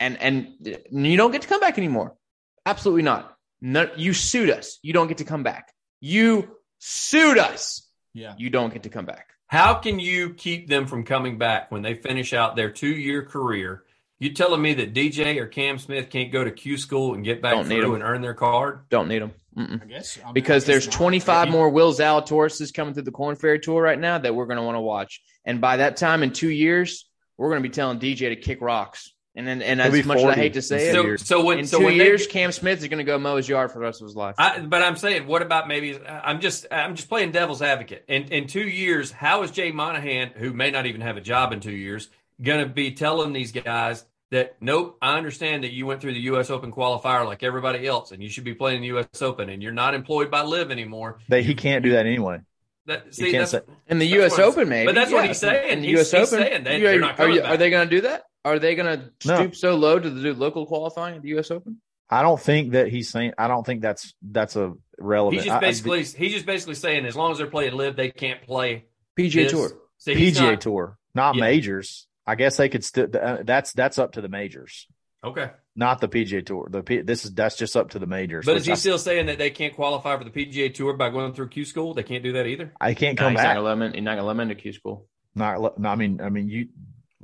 [0.00, 2.16] and and uh, you don't get to come back anymore.
[2.64, 3.36] Absolutely not.
[3.60, 4.78] No, you sued us.
[4.82, 5.73] You don't get to come back.
[6.06, 7.88] You sued us.
[8.12, 8.34] Yeah.
[8.36, 9.28] You don't get to come back.
[9.46, 13.24] How can you keep them from coming back when they finish out their two year
[13.24, 13.84] career?
[14.18, 17.40] You telling me that DJ or Cam Smith can't go to Q school and get
[17.40, 17.94] back Don't through them.
[17.94, 18.80] and earn their card?
[18.90, 19.32] Don't need them.
[19.56, 19.82] Mm-mm.
[19.82, 20.98] I guess I mean, Because I there's guess not.
[20.98, 24.34] 25 You- more Will Zalatoris is coming through the Corn Ferry Tour right now that
[24.34, 25.22] we're going to want to watch.
[25.46, 28.60] And by that time in two years, we're going to be telling DJ to kick
[28.60, 31.18] rocks And then, and He'll as be much as I hate to say in it,
[31.20, 33.18] So, so when in so two when years, they, Cam Smith is going to go
[33.18, 34.36] mow his yard for the rest of his life.
[34.38, 35.98] I, but I'm saying, what about maybe?
[36.06, 38.04] I'm just I'm just playing devil's advocate.
[38.06, 41.52] In in two years, how is Jay Monahan, who may not even have a job
[41.52, 45.84] in two years, going to be telling these guys that nope, I understand that you
[45.84, 46.48] went through the U.S.
[46.48, 49.20] Open qualifier like everybody else, and you should be playing the U.S.
[49.20, 51.18] Open, and you're not employed by LIV anymore.
[51.28, 52.38] They, he can't do that anyway.
[52.86, 54.38] That, see, can't that's, say- in the U.S.
[54.38, 54.86] Open, maybe.
[54.86, 55.70] but that's what he's saying.
[55.72, 56.30] In the He's- U.S.
[56.30, 57.50] he's Open, saying they- you- they're not are, you, back.
[57.50, 58.24] are they going to do that?
[58.44, 59.36] Are they going to No.
[59.36, 61.50] stoop so low to do local qualifying at the U.S.
[61.50, 61.80] Open?
[62.10, 63.32] I don't think that he's saying.
[63.38, 65.36] I don't think that's that's a relevant.
[65.42, 67.96] he's just I- I- basically he's just basically saying as long as they're playing LIV,
[67.96, 68.84] they can't play
[69.18, 69.52] PGA this.
[69.52, 69.70] Tour.
[69.98, 71.40] See, he's PGA not- Tour, not Yeah.
[71.40, 72.06] majors.
[72.26, 73.08] I guess they could still.
[73.14, 74.86] Uh, that's that's up to the majors,
[75.22, 76.68] Okay, not the PGA Tour.
[76.70, 78.44] The P, this is that's just up to the majors.
[78.46, 81.08] but is he I, still saying that they can't qualify for the PGA Tour by
[81.10, 81.94] going through Q school?
[81.94, 82.72] They can't do that either.
[82.80, 83.54] I can't No, come he's not back.
[83.56, 83.94] going to let him in.
[83.94, 85.08] He's not going to let him into Q school.
[85.34, 86.68] Not, no, I mean, I mean, you.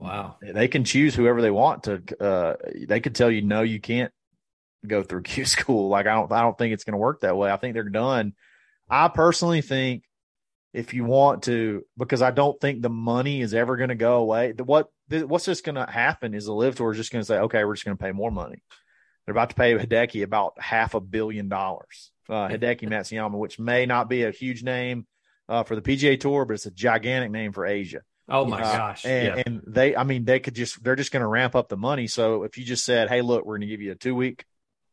[0.00, 0.36] Wow.
[0.40, 2.02] They can choose whoever they want to.
[2.18, 2.56] Uh,
[2.88, 4.12] they could tell you no, you can't
[4.86, 5.88] go through Q school.
[5.88, 7.50] Like I don't, I don't think it's going to work that way.
[7.50, 8.32] I think they're done.
[8.88, 10.04] I personally think
[10.72, 14.16] if you want to, because I don't think the money is ever going to go
[14.16, 14.52] away.
[14.52, 17.38] What what's just going to happen is the LIV tour is just going to say,
[17.38, 18.62] okay, we're just going to pay more money.
[19.26, 22.10] They're about to pay Hideki about half a billion dollars.
[22.28, 25.06] Uh, Hideki Matsuyama, which may not be a huge name
[25.48, 28.02] uh, for the PGA Tour, but it's a gigantic name for Asia.
[28.30, 29.04] Oh my Uh, gosh.
[29.04, 29.42] And, yeah.
[29.46, 32.06] and they, I mean, they could just, they're just going to ramp up the money.
[32.06, 34.44] So if you just said, hey, look, we're going to give you a two week,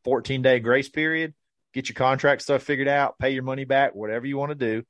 [0.04, 1.34] 14 day grace period,
[1.74, 4.84] get your contract stuff figured out, pay your money back, whatever you want to do,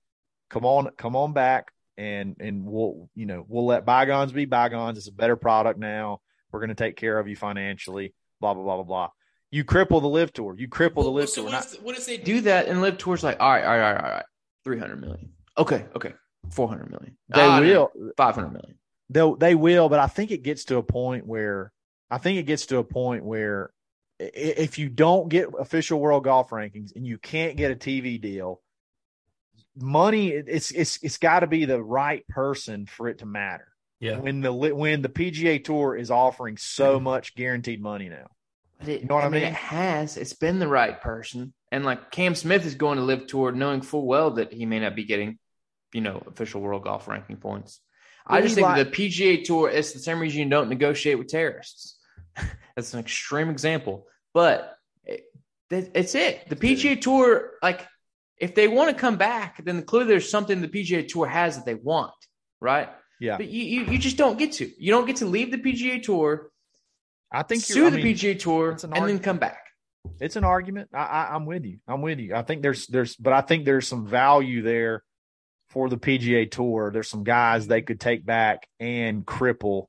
[0.49, 1.71] come on, come on back.
[1.97, 4.97] And, and we'll, you know, we'll let bygones be bygones.
[4.99, 6.21] It's a better product now.
[6.51, 9.09] We're going to take care of you financially, blah, blah, blah, blah, blah.
[9.49, 10.55] You cripple the LIV tour.
[10.57, 11.43] You cripple the LIV so tour.
[11.45, 13.69] what, Not- if, what if they do that and live towards like, all right, all
[13.77, 14.25] right, all right, all right,
[14.63, 15.29] 300 million.
[15.57, 16.13] Okay, okay,
[16.51, 17.17] 400 million.
[17.29, 18.11] they oh, no, will.
[18.17, 18.77] 500 million.
[19.09, 21.71] They'll they will, but I think it gets to a point where
[22.09, 23.71] I think it gets to a point where
[24.19, 28.61] if you don't get official world golf rankings and you can't get a TV deal,
[29.75, 33.67] money it's it's it's got to be the right person for it to matter.
[33.99, 34.19] yeah.
[34.19, 37.03] When the when the PGA Tour is offering so mm-hmm.
[37.03, 38.27] much guaranteed money now,
[38.79, 39.43] But it, You know what I mean?
[39.43, 40.17] It has.
[40.17, 41.53] It's been the right person.
[41.71, 44.79] And like Cam Smith is going to LIV toward knowing full well that he may
[44.79, 45.37] not be getting,
[45.93, 47.79] you know, official world golf ranking points.
[48.25, 51.97] I just think the PGA Tour, it's the same reason you don't negotiate with terrorists.
[52.75, 54.05] That's an extreme example.
[54.33, 55.23] But it,
[55.69, 56.47] it's it.
[56.49, 57.87] The PGA Tour, like,
[58.37, 61.65] if they want to come back, then clearly there's something the PGA Tour has that
[61.65, 62.13] they want,
[62.59, 62.89] right?
[63.19, 64.69] yeah, But you, you, you just don't get to.
[64.77, 66.51] You don't get to leave the PGA Tour,
[67.31, 69.63] I think sue you're, I the mean, PGA Tour, an and then come back.
[70.19, 70.89] it's an argument.
[70.93, 71.79] I, I, I'm with you.
[71.87, 72.35] I'm with you.
[72.35, 75.03] I think there's there's, but I think there's some value there
[75.77, 76.89] for the PGA Tour.
[76.91, 79.85] There's some guys they could take back and cripple,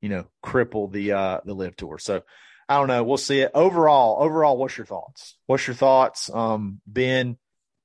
[0.00, 1.98] you know, cripple the uh the LIV Tour.
[1.98, 2.22] So
[2.68, 3.02] I don't know.
[3.02, 3.50] We'll see it.
[3.52, 5.36] Overall, overall, what's your thoughts?
[5.46, 7.36] What's your thoughts, um, Ben?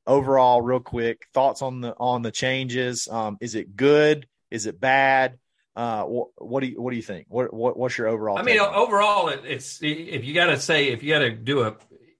[0.05, 3.07] Overall, real quick, thoughts on the on the changes.
[3.07, 4.27] Um, is it good?
[4.51, 5.39] Is it bad?
[5.75, 7.25] Uh, what, what do you what do you think?
[7.29, 8.37] What, what what's your overall?
[8.37, 11.63] I mean, overall, it, it's if you got to say if you got to do
[11.63, 11.77] a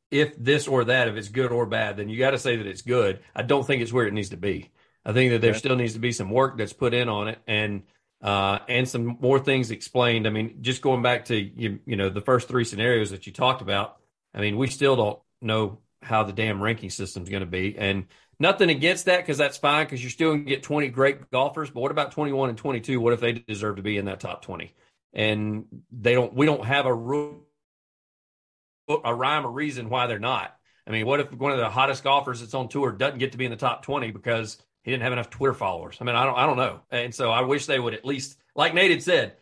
[0.10, 2.66] if this or that, if it's good or bad, then you got to say that
[2.66, 3.20] it's good.
[3.36, 4.72] I don't think it's where it needs to be.
[5.06, 5.60] I think that there Okay.
[5.60, 7.84] still needs to be some work that's put in on it, and
[8.22, 10.28] uh, and some more things explained.
[10.28, 13.34] I mean, just going back to you, you know, the first three scenarios that you
[13.34, 13.98] talked about.
[14.34, 18.06] I mean, we still don't know how the damn ranking system's going to be, and
[18.40, 21.70] nothing against that because that's fine because you're still going to get 20 great golfers.
[21.70, 23.00] But what about 21 and 22?
[23.00, 24.74] What if they deserve to be in that top 20?
[25.14, 26.34] And they don't.
[26.34, 27.46] We don't have a rule,
[29.04, 30.56] a rhyme or reason why they're not.
[30.86, 33.38] I mean, what if one of the hottest golfers that's on tour doesn't get to
[33.38, 35.98] be in the top 20 because he didn't have enough Twitter followers?
[36.00, 36.82] I mean, I don't, I don't know.
[36.92, 39.34] And so I wish they would at least, like Nate had said,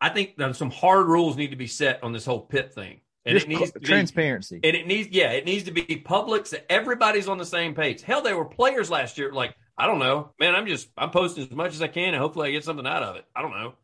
[0.00, 3.00] I think that some hard rules need to be set on this whole PIP thing.
[3.26, 4.60] And Just it needs to be, transparency.
[4.64, 8.00] and it needs, yeah, it needs to be public so everybody's on the same page.
[8.00, 10.54] Hell, they were players last year like, I don't know, man.
[10.54, 13.02] I'm just, I'm posting as much as I can, and hopefully I get something out
[13.02, 13.24] of it.
[13.36, 13.74] I don't know.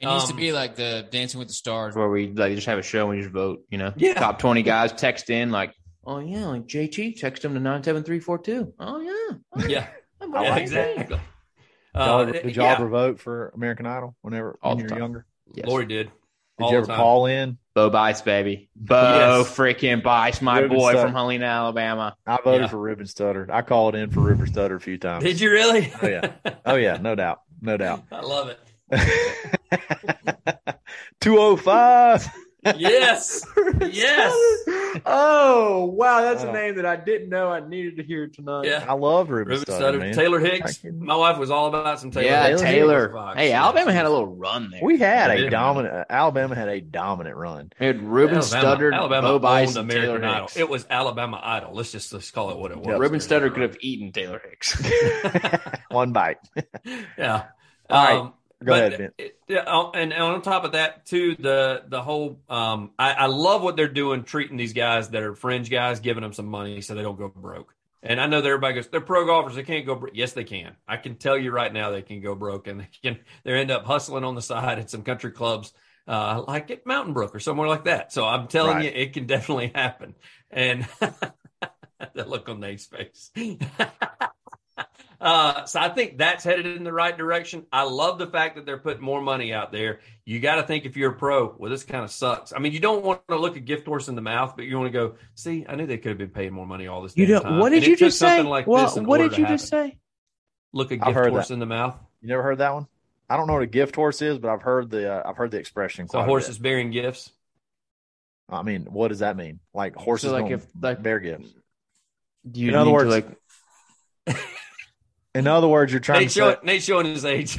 [0.00, 1.94] It needs to Um, be like the Dancing with the Stars.
[1.94, 3.92] where we like just have a show and you just vote, you know.
[3.96, 4.14] Yeah.
[4.14, 8.02] Top twenty guys text in like, oh yeah, like JT text them to nine seven
[8.02, 8.74] three four two.
[8.78, 9.36] Oh yeah.
[9.56, 9.86] Oh, Yeah,
[10.34, 11.04] I'm yeah, like exactly.
[11.06, 11.18] Did
[11.94, 14.90] y'all, Uh, ever, did y'all yeah, ever vote for American Idol whenever All when you
[14.92, 15.26] were younger?
[15.54, 15.66] Yes.
[15.66, 16.10] Lori did.
[16.58, 16.96] Did all you ever time.
[16.96, 17.58] call in?
[17.74, 18.70] Bo Bice, baby.
[18.76, 19.56] Bo Yes.
[19.56, 21.06] freaking Bice, my Ruben boy Studd.
[21.06, 22.16] from Helena, Alabama.
[22.26, 22.66] I voted Yeah.
[22.68, 23.50] for Ruben Studdard.
[23.50, 25.24] I called in for Ruben Studdard a few times.
[25.24, 25.92] Did you really?
[26.02, 26.32] Oh, yeah.
[26.66, 28.04] Oh yeah, no doubt, no doubt.
[28.10, 28.58] I love it.
[31.20, 32.28] Two oh five.
[32.76, 33.44] Yes.
[33.78, 34.32] Yes.
[35.04, 36.48] oh wow, that's Oh.
[36.48, 38.64] a name that I didn't know I needed to hear tonight.
[38.64, 38.84] Yeah.
[38.88, 40.14] I love Ruben, Ruben Studdard, Studdard, man.
[40.14, 40.76] Taylor Hicks.
[40.78, 42.26] Fucking- My wife was all about some Taylor.
[42.26, 42.62] yeah, Hicks.
[42.62, 43.12] Taylor.
[43.12, 43.36] Fox.
[43.38, 44.80] Hey, Alabama had a little run there.
[44.82, 45.50] We had a did.
[45.50, 45.94] dominant.
[45.94, 47.70] Uh, Alabama had a dominant run.
[47.78, 50.46] We had Ruben Alabama, Studdard, Alabama Bo Bice, owned and American Taylor Idol.
[50.46, 50.56] Hicks.
[50.56, 51.74] It was Alabama Idol.
[51.74, 52.86] Let's just let's call it what it was.
[52.86, 52.98] Yep.
[52.98, 54.82] Ruben Studdard could have eaten Taylor Hicks.
[55.90, 56.38] One bite.
[57.18, 57.44] Yeah.
[57.90, 58.16] All right.
[58.18, 58.32] Um,
[58.64, 62.90] Go but ahead, it- oh, and, on top of that, too, the the whole um,
[62.98, 66.32] I, I love what they're doing, treating these guys that are fringe guys, giving them
[66.32, 67.74] some money so they don't go broke.
[68.02, 70.12] And I know that everybody goes, they're pro golfers, they can't go broke.
[70.14, 70.74] Yes, they can.
[70.88, 73.70] I can tell you right now, they can go broke, and they can they end
[73.70, 75.74] up hustling on the side at some country clubs,
[76.08, 78.10] uh, like at Mountain Brook or somewhere like that.
[78.12, 78.84] So I'm telling Right.
[78.86, 80.14] you, it can definitely happen.
[80.50, 83.30] And that look on Nate's face.
[85.20, 87.64] Uh, so I think that's headed in the right direction.
[87.72, 90.00] I love the fact that they're putting more money out there.
[90.26, 92.52] You got to think if you're a pro, well, this kind of sucks.
[92.52, 94.76] I mean, you don't want to look a gift horse in the mouth, but you
[94.78, 97.16] want to go, see, I knew they could have been paying more money all this
[97.16, 97.42] You damn don't.
[97.52, 97.58] time.
[97.60, 98.42] What did And you just say?
[98.42, 99.90] Like Well, what did you just happen.
[99.92, 99.98] say?
[100.72, 101.54] Look a I've gift horse that.
[101.54, 101.96] in the mouth.
[102.20, 102.86] You never heard that one?
[103.30, 105.50] I don't know what a gift horse is, but I've heard the uh, I've heard
[105.50, 106.06] the expression.
[106.08, 106.62] So quite a horses bit.
[106.64, 107.30] bearing gifts.
[108.48, 109.58] I mean, what does that mean?
[109.74, 111.48] Like horses So, like, don't if, like- bear gifts.
[112.52, 113.26] You In other words- to,
[114.28, 114.36] like
[115.36, 117.58] In other words, you're trying Nate to say showing, Nate showing his age.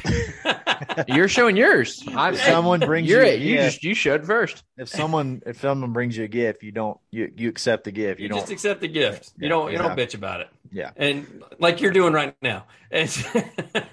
[1.08, 2.02] you're showing yours.
[2.08, 3.40] I'm if someone brings You're you, a it.
[3.40, 4.64] You gift, just you showed first.
[4.76, 8.18] if someone if someone brings you a gift, you don't you you accept the gift.
[8.18, 8.40] You, you don't.
[8.40, 9.30] just accept the gift.
[9.38, 9.70] You don't.
[9.70, 9.86] You yeah.
[9.86, 10.48] don't bitch about it.
[10.72, 10.90] Yeah.
[10.96, 12.66] And like you're doing right now.
[12.90, 13.22] It's,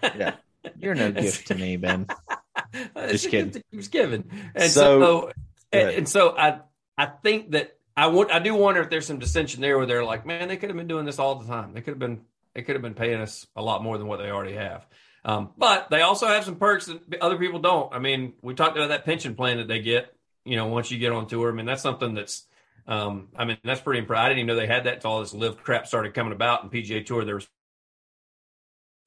[0.02, 0.34] Yeah.
[0.80, 2.08] You're no gift to me, Ben.
[3.10, 3.52] Just kidding.
[3.52, 4.32] gift that keeps giving.
[4.56, 5.32] And So- so,
[5.72, 6.62] and, and so I
[6.98, 10.04] I think that I would I do wonder if there's some dissension there where they're
[10.04, 11.74] like, man, they could have been doing this all the time.
[11.74, 12.22] They could have been
[12.56, 14.88] they could have been paying us a lot more than what they already have.
[15.26, 17.94] Um, but they also have some perks that other people don't.
[17.94, 20.14] I mean, we talked about that pension plan that they get.
[20.46, 22.46] You know, once you get on tour, I mean, that's something that's.
[22.88, 24.24] Um, I mean, that's pretty impressive.
[24.24, 26.64] I didn't even know they had that until all this LIV crap started coming about
[26.64, 27.26] in PGA Tour.
[27.26, 27.52] Their response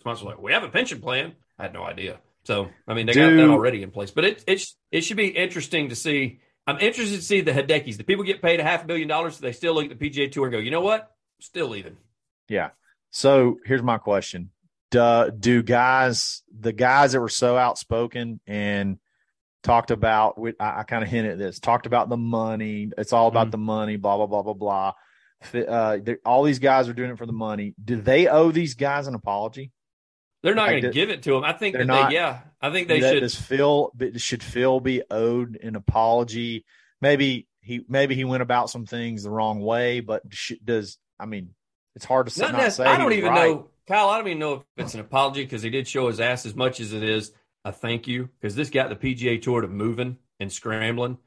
[0.04, 2.18] was like, "We have a pension plan." I had no idea.
[2.42, 4.10] So, I mean, they got that already in place.
[4.10, 6.40] But it it it should be interesting to see.
[6.66, 7.96] I'm interested to see the Hidekis.
[7.96, 10.10] The people get paid a half a billion dollars, so they still look at the
[10.10, 11.14] PGA Tour and go, "You know what?
[11.40, 11.96] Still leaving."
[12.48, 12.70] Yeah.
[13.10, 14.50] So here's my question:
[14.90, 18.98] Do do guys the guys that were so outspoken and
[19.62, 20.38] talked about?
[20.60, 21.58] I, I kind of hinted at this.
[21.58, 22.90] Talked about the money.
[22.98, 23.52] It's all about Mhm.
[23.52, 23.96] the money.
[23.96, 24.92] Blah blah blah blah blah.
[25.54, 27.74] Uh, all these guys are doing it for the money.
[27.82, 29.70] Do they owe these guys an apology?
[30.42, 31.44] They're not Like going to give it to them.
[31.44, 33.20] I think they're that not- they, yeah, I think they that, should.
[33.20, 36.64] Does Phil should Phil be owed an apology?
[37.00, 41.26] Maybe he maybe he went about some things the wrong way, but sh- does I
[41.26, 41.54] mean
[41.98, 42.42] it's hard to say.
[42.42, 43.48] Not Not, say I don't even right.
[43.50, 44.08] know, Kyle.
[44.08, 46.54] I don't even know if it's an apology because he did show his ass as
[46.54, 47.32] much as it is
[47.64, 51.18] a thank you because this got the PGA Tour to moving and scrambling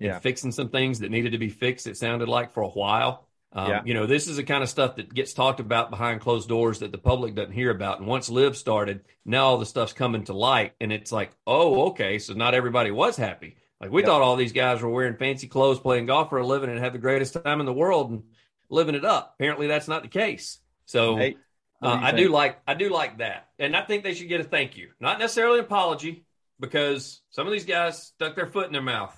[0.00, 0.14] Yeah.
[0.14, 1.86] and fixing some things that needed to be fixed.
[1.86, 3.28] It sounded like for a while.
[3.52, 3.82] Um, Yeah.
[3.84, 6.80] You know, this is the kind of stuff that gets talked about behind closed doors
[6.80, 8.00] that the public doesn't hear about.
[8.00, 11.86] And once LIV started, now all the stuff's coming to light, and it's like, oh,
[11.90, 13.56] okay, so not everybody was happy.
[13.80, 14.08] Like we Yep.
[14.08, 16.92] thought all these guys were wearing fancy clothes, playing golf for a living, and have
[16.94, 18.22] the greatest time in the world and
[18.68, 19.34] living it up.
[19.38, 20.58] Apparently, that's not the case.
[20.86, 21.38] So Nate,
[21.80, 22.18] what uh, I think?
[22.18, 24.90] do like I do like that, and I think they should get a thank you,
[25.00, 26.24] not necessarily an apology,
[26.60, 29.16] because some of these guys stuck their foot in their mouth.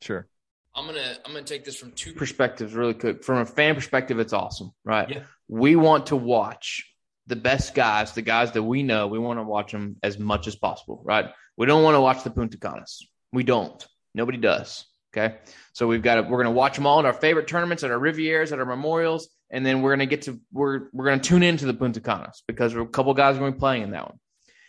[0.00, 0.26] Sure.
[0.74, 3.22] I'm gonna I'm gonna take this from two perspectives really quick.
[3.22, 5.08] From a fan perspective, it's awesome, right?
[5.08, 5.20] Yeah.
[5.48, 6.90] We want to watch
[7.26, 9.06] the best guys, the guys that we know.
[9.06, 11.30] We want to watch them as much as possible, right?
[11.56, 13.06] We don't want to watch the Punta Canas.
[13.32, 13.86] We don't.
[14.14, 14.84] Nobody does.
[15.16, 15.36] Okay.
[15.72, 17.90] So we've got to, we're going to watch them all at our favorite tournaments, at
[17.90, 19.28] our Rivieras, at our memorials.
[19.50, 22.00] And then we're going to get to, we're, we're going to tune into the Punta
[22.00, 24.18] Canas because a couple guys are going to be playing in that one.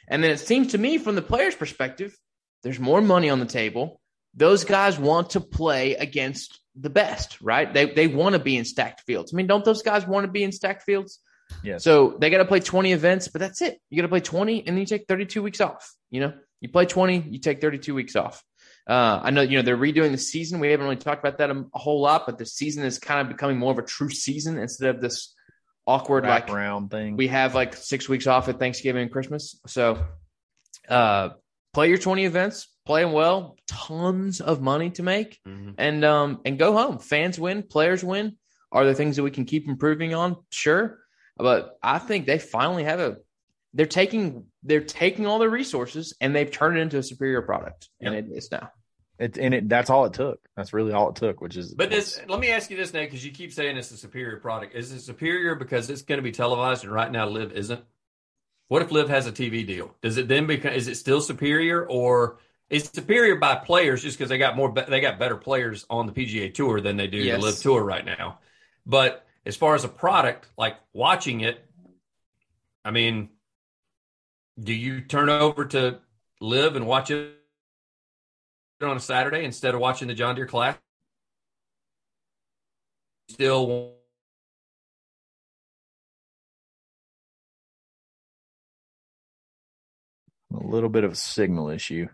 [0.08, 2.16] And then it seems to me from the player's perspective,
[2.62, 4.00] there's more money on the table.
[4.36, 7.74] Those guys want to play against the best, right?
[7.74, 9.34] They, they want to be in stacked fields.
[9.34, 11.20] I mean, don't those guys want to be in stacked fields?
[11.64, 11.84] Yes.
[11.84, 13.80] So they got to play 20 events, but that's it.
[13.90, 15.94] You got to play 20 and then you take 32 weeks off.
[16.12, 18.44] You know, you play 20, you take 32 weeks off.
[18.88, 20.60] Uh, I know, you know, they're redoing the season.
[20.60, 23.22] We haven't really talked about that a, a whole lot, but the season is kind
[23.22, 25.34] of becoming more of a true season instead of this
[25.88, 26.50] awkward, wrap like
[26.92, 27.18] thing.
[27.18, 29.60] we have like six weeks off at Thanksgiving and Christmas.
[29.66, 30.04] So,
[30.88, 31.30] uh,
[31.74, 35.40] play your 20 events, play them well, tons of money to make
[35.78, 37.00] and um and go home.
[37.00, 38.38] Fans win, players win.
[38.72, 40.38] Are there things that we can keep improving on?
[40.52, 41.00] Sure,
[41.38, 43.18] but I think they finally have a.
[43.76, 47.90] They're taking they're taking all their resources and they've turned it into a superior product,
[48.02, 48.72] and it is now.
[49.18, 50.40] It, and it, that's all it took.
[50.58, 51.74] That's really all it took, which is.
[51.74, 54.38] But this, let me ask you this, Nate, because you keep saying it's a superior
[54.38, 54.76] product.
[54.76, 57.82] Is it superior because it's going to be televised and right now LIV isn't?
[58.68, 59.96] What if LIV has a TV deal?
[60.02, 60.74] Does it then become?
[60.74, 65.00] Is it still superior, or is superior by players just because they got more they
[65.00, 67.40] got better players on the PGA Tour than they do Yes.
[67.40, 68.40] the LIV Tour right now.
[68.86, 71.64] But as far as a product, like watching it,
[72.84, 73.30] I mean,
[74.60, 76.00] do you turn over to
[76.42, 77.36] LIV and watch it
[78.82, 80.78] on a Saturday instead of watching the John Deere class?
[83.30, 83.94] Still
[90.54, 92.08] A little bit of a signal issue.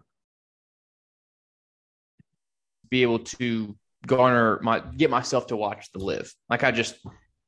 [2.91, 3.75] be able to
[4.05, 6.31] garner my get myself to watch the LIV.
[6.49, 6.95] Like I just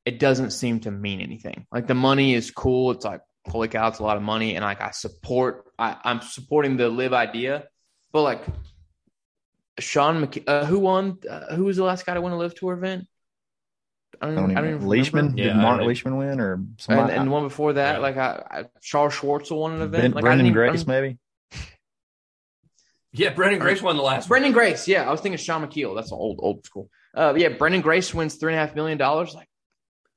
[0.04, 1.66] it doesn't seem to mean anything.
[1.70, 2.90] Like the money is cool.
[2.90, 6.20] It's like holy cow, it's a lot of money, and like I support I, I'm
[6.20, 7.64] supporting the LIV idea,
[8.12, 8.44] but like
[9.78, 11.18] Sean McK- uh, who won?
[11.28, 13.06] Uh, who was the last guy to win a LIV tour event?
[14.22, 15.24] I don't, I don't I don't even, even Leishman?
[15.26, 15.42] remember.
[15.42, 17.12] Yeah, Did Mark I don't- Leishman win or And, somebody?
[17.14, 17.98] and one before that, Yeah.
[17.98, 20.02] like I, I Charles Schwartzel won an event.
[20.02, 21.18] ben, like I Branden didn't even- Grace, maybe?
[23.12, 24.40] yeah, Branden Grace won the last one.
[24.42, 25.94] Branden Grace, yeah, I was thinking Sean McKeel.
[25.96, 26.88] That's old, old school.
[27.12, 29.34] Uh, yeah, Branden Grace wins three and a half million dollars.
[29.34, 29.48] Like,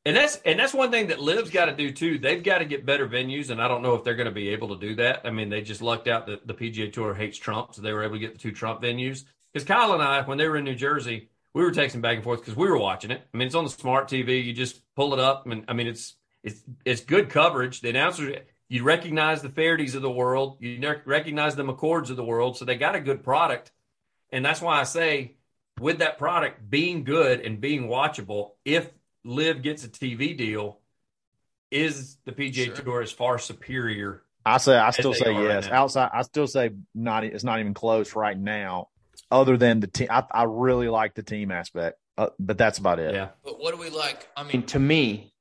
[0.08, 2.18] And that's and that's one thing that Liv's got to do too.
[2.18, 4.48] They've got to get better venues, and I don't know if they're going to be
[4.48, 5.20] able to do that.
[5.26, 8.04] I mean, they just lucked out that the PGA Tour hates Trump, so they were
[8.04, 9.26] able to get the two Trump venues.
[9.52, 12.24] Because Kyle and I, when they were in New Jersey, we were texting back and
[12.24, 13.22] forth because we were watching it.
[13.34, 14.46] I mean, it's on the smart TV.
[14.46, 17.82] You just pull it up, and I mean, it's it's it's good coverage.
[17.82, 18.34] The announcers,
[18.70, 22.64] you recognize the Fehertys of the world, you recognize the McCords of the world, so
[22.64, 23.74] they got a good product,
[24.32, 25.36] and that's why I say
[25.82, 28.90] with that product being good and being watchable, if
[29.28, 30.80] LIV gets a TV deal,
[31.70, 32.76] is the PGA Sure.
[32.76, 34.24] Tour is far superior.
[34.46, 35.68] I say I still say are right yes.
[35.68, 37.26] Outside, I still say not.
[37.26, 38.88] It's not even close right now.
[39.30, 43.00] Other than the team, I, I really like the team aspect, uh, but that's about
[43.00, 43.14] it.
[43.14, 43.30] Yeah.
[43.44, 44.30] But what do we like?
[44.38, 45.34] I I mean, mean, to me,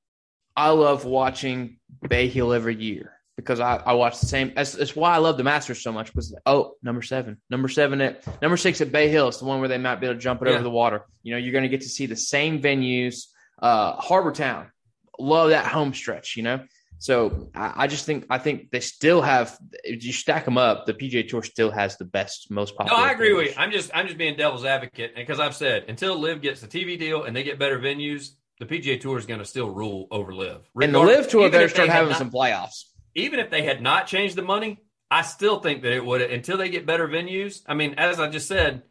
[0.57, 1.79] I love watching
[2.09, 4.53] Bay Hill every year because I, I watch the same.
[4.57, 6.13] That's, that's why I love the Masters so much.
[6.17, 9.29] Was oh, number seven, number seven at number six at Bay Hill.
[9.29, 10.55] It's the one where they might be able to jump it Yeah.
[10.55, 11.03] over the water.
[11.23, 13.27] You know, you're going to get to see the same venues.
[13.61, 14.71] Uh, Harbour Town,
[15.19, 16.37] love that home stretch.
[16.37, 16.65] You know,
[16.99, 19.57] so I, I just think I think they still have.
[19.85, 23.01] If you stack them up, the PGA Tour still has the best, most popular.
[23.01, 23.07] No.
[23.07, 23.55] I agree with you.
[23.57, 26.99] I'm just I'm just being devil's advocate because I've said until LIV gets the TV
[26.99, 30.35] deal and they get better venues, the PGA Tour is going to still rule over
[30.35, 30.69] LIV.
[30.81, 32.85] And the LIV Tour better start having not- some playoffs.
[33.15, 36.57] even if they had not changed the money, I still think that it would until
[36.57, 37.63] they get better venues.
[37.67, 38.83] I mean, as I just said,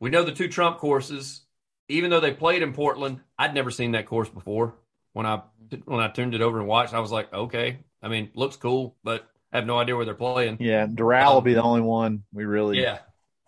[0.00, 1.44] we know the two Trump courses.
[1.92, 4.74] Even though they played in Portland, I'd never seen that course before.
[5.12, 5.42] When I
[5.84, 7.78] when I turned it over and watched, I was like, okay.
[8.02, 10.56] I mean, looks cool, but I have no idea where they're playing.
[10.60, 12.98] Yeah, Doral will be the only one we really, Yeah,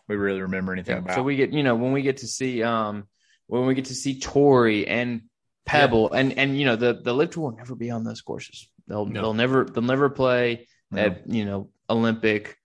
[0.08, 1.16] we really remember anything about.
[1.16, 3.08] So we get, you know, when we get to see, um,
[3.46, 5.22] when we get to see Torrey and
[5.66, 8.68] Pebble, and and you know, the the LIV Tour will never be on those courses.
[8.86, 9.22] They'll No.
[9.22, 11.02] they'll never they'll never play No.
[11.02, 12.58] at you know Olympic.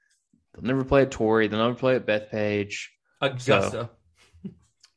[0.54, 1.48] They'll never play at Torrey.
[1.48, 2.88] They'll never play at Bethpage.
[3.22, 3.90] Augusta.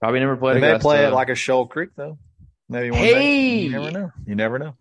[0.02, 0.82] Probably never play they at may Augusta.
[0.88, 2.18] play it like a Shoal Creek though.
[2.68, 3.12] Maybe one Hey!
[3.12, 3.56] day.
[3.64, 4.10] You never know.
[4.26, 4.74] You never know.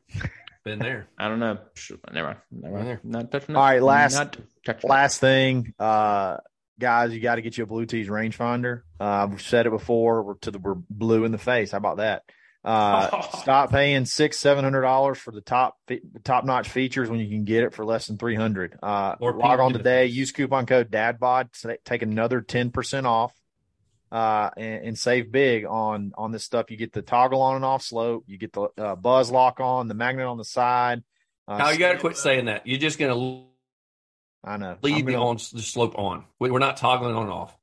[0.65, 1.07] Been there.
[1.19, 1.59] I don't know.
[1.75, 3.01] Sh- Never, never, Never.
[3.03, 3.55] not touching.
[3.55, 4.89] All right, last- not touching.
[4.89, 6.37] Last thing, uh,
[6.79, 8.81] guys, you got to get you a Blue Tees rangefinder.
[8.99, 10.23] Uh, I've said it before.
[10.23, 11.71] We're to the we're blue in the face.
[11.71, 12.23] How about that?
[12.63, 15.75] Uh, stop paying six seven hundred dollars for the top
[16.23, 18.77] top notch features when you can get it for less than three hundred.
[18.81, 20.05] Uh, Or log on today.
[20.07, 21.51] Use coupon code DADBOD.
[21.61, 23.33] to Take another ten percent off.
[24.11, 26.69] Uh, and, and save big on on this stuff.
[26.69, 28.25] You get the toggle on and off slope.
[28.27, 31.01] You get the uh, buzz lock on, the magnet on the side.
[31.47, 32.67] Uh, Kyle, you got to quit saying that.
[32.67, 33.45] You're just going to
[34.43, 34.77] I know.
[34.81, 36.25] leave gonna- on the slope on.
[36.39, 37.55] We- We're not toggling on and off.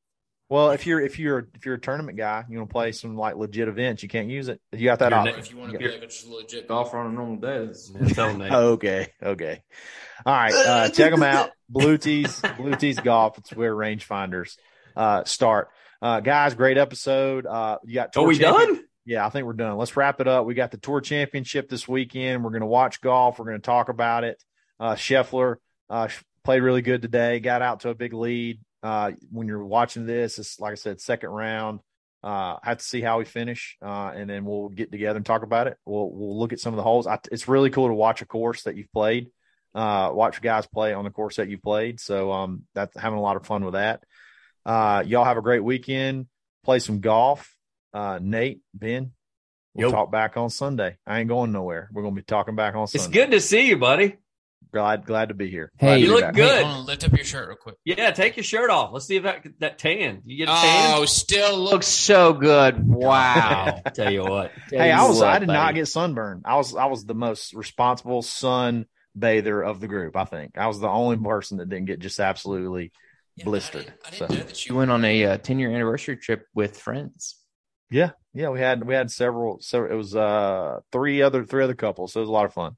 [0.50, 3.16] Well, if you're if you're if you're a tournament guy, you want to play some
[3.18, 4.62] like legit events, you can't use it.
[4.72, 5.38] You got that option.
[5.38, 7.68] if you want to play like a legit golf on a normal day.
[8.50, 9.62] Okay, okay.
[10.24, 11.50] All right, uh, check them out.
[11.68, 13.36] Blue Tees, Blue Tees Golf.
[13.36, 14.56] It's where rangefinders
[14.96, 15.68] uh, start.
[16.00, 17.46] Uh, guys, great episode.
[17.46, 18.84] Uh, you got Are we champion- done?
[19.04, 19.78] Yeah, I think we're done.
[19.78, 20.44] Let's wrap it up.
[20.44, 22.44] We got the Tour Championship this weekend.
[22.44, 23.38] We're going to watch golf.
[23.38, 24.42] We're going to talk about it.
[24.78, 25.56] Uh, Scheffler
[25.88, 26.08] uh,
[26.44, 27.40] played really good today.
[27.40, 28.60] Got out to a big lead.
[28.82, 31.80] Uh, when you're watching this, it's like I said, second round.
[32.22, 35.42] Uh, have to see how we finish, uh, and then we'll get together and talk
[35.42, 35.76] about it.
[35.86, 37.06] We'll we'll look at some of the holes.
[37.06, 39.30] I, it's really cool to watch a course that you've played.
[39.74, 42.00] Uh, watch guys play on the course that you played.
[42.00, 44.02] So um, that's having a lot of fun with that.
[44.68, 46.26] Uh, y'all have a great weekend.
[46.62, 47.56] Play some golf.
[47.94, 49.12] Uh, Nate, Ben,
[49.72, 49.90] we'll Yo.
[49.90, 50.98] talk back on Sunday.
[51.06, 51.88] I ain't going nowhere.
[51.90, 53.02] We're gonna be talking back on Sunday.
[53.04, 54.16] It's good to see you, buddy.
[54.70, 55.72] Glad glad to be here.
[55.78, 56.34] Hey, Glad You look back.
[56.34, 56.58] good.
[56.58, 57.76] Hey, hold on, lift up your shirt real quick.
[57.86, 58.90] Yeah, take your shirt off.
[58.92, 60.20] Let's see if that that tan.
[60.26, 60.94] You get a tan.
[60.98, 62.86] Oh, still looks so good.
[62.86, 63.80] Wow.
[63.94, 64.52] Tell you what.
[64.70, 66.42] Hey, I was what, I did not get sunburned.
[66.44, 70.14] I was I was the most responsible sun bather of the group.
[70.14, 72.92] I think I was the only person that didn't get just absolutely
[73.38, 73.84] Yeah, I blistered.
[73.86, 76.78] didn't- I didn't know that She went on a uh, 10 year anniversary trip with
[76.78, 77.36] friends.
[77.90, 79.58] yeah, yeah, we had we had several.
[79.60, 82.12] So it was uh three other three other couples.
[82.12, 82.76] So it was a lot of fun.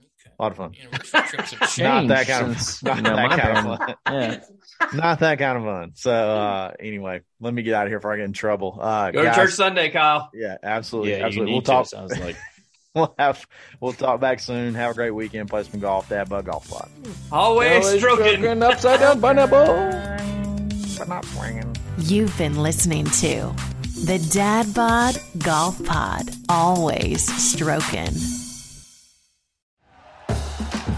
[0.00, 0.34] Okay.
[0.38, 0.74] A lot of fun.
[0.80, 3.94] Anniversary trips have Not that kind of not you know, that my kind of fun.
[4.06, 4.40] Yeah.
[4.94, 5.92] Not that kind of fun.
[5.94, 8.78] So uh anyway, let me get out of here before I get in trouble.
[8.80, 10.30] Uh Go to church Sunday, Kyle.
[10.34, 11.12] Yeah, absolutely.
[11.12, 11.50] Yeah, you absolutely.
[11.52, 12.36] need We'll to, talk sounds like.
[12.94, 13.46] we'll have
[13.80, 14.74] we'll talk back soon.
[14.74, 15.48] Have a great weekend.
[15.48, 16.08] Play some golf.
[16.08, 16.90] Dad Bod Golf Pod.
[17.30, 18.62] Always stroking.
[18.62, 19.66] upside down pineapple.
[20.98, 21.74] But not swinging.
[21.98, 23.54] You've been listening to
[24.04, 26.28] the Dad Bod Golf Pod.
[26.50, 28.12] Always stroking.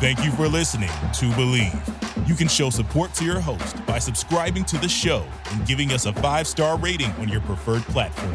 [0.00, 2.28] Thank you for listening to BLEAV.
[2.28, 6.06] You can show support to your host by subscribing to the show and giving us
[6.06, 8.34] a five star rating on your preferred platform.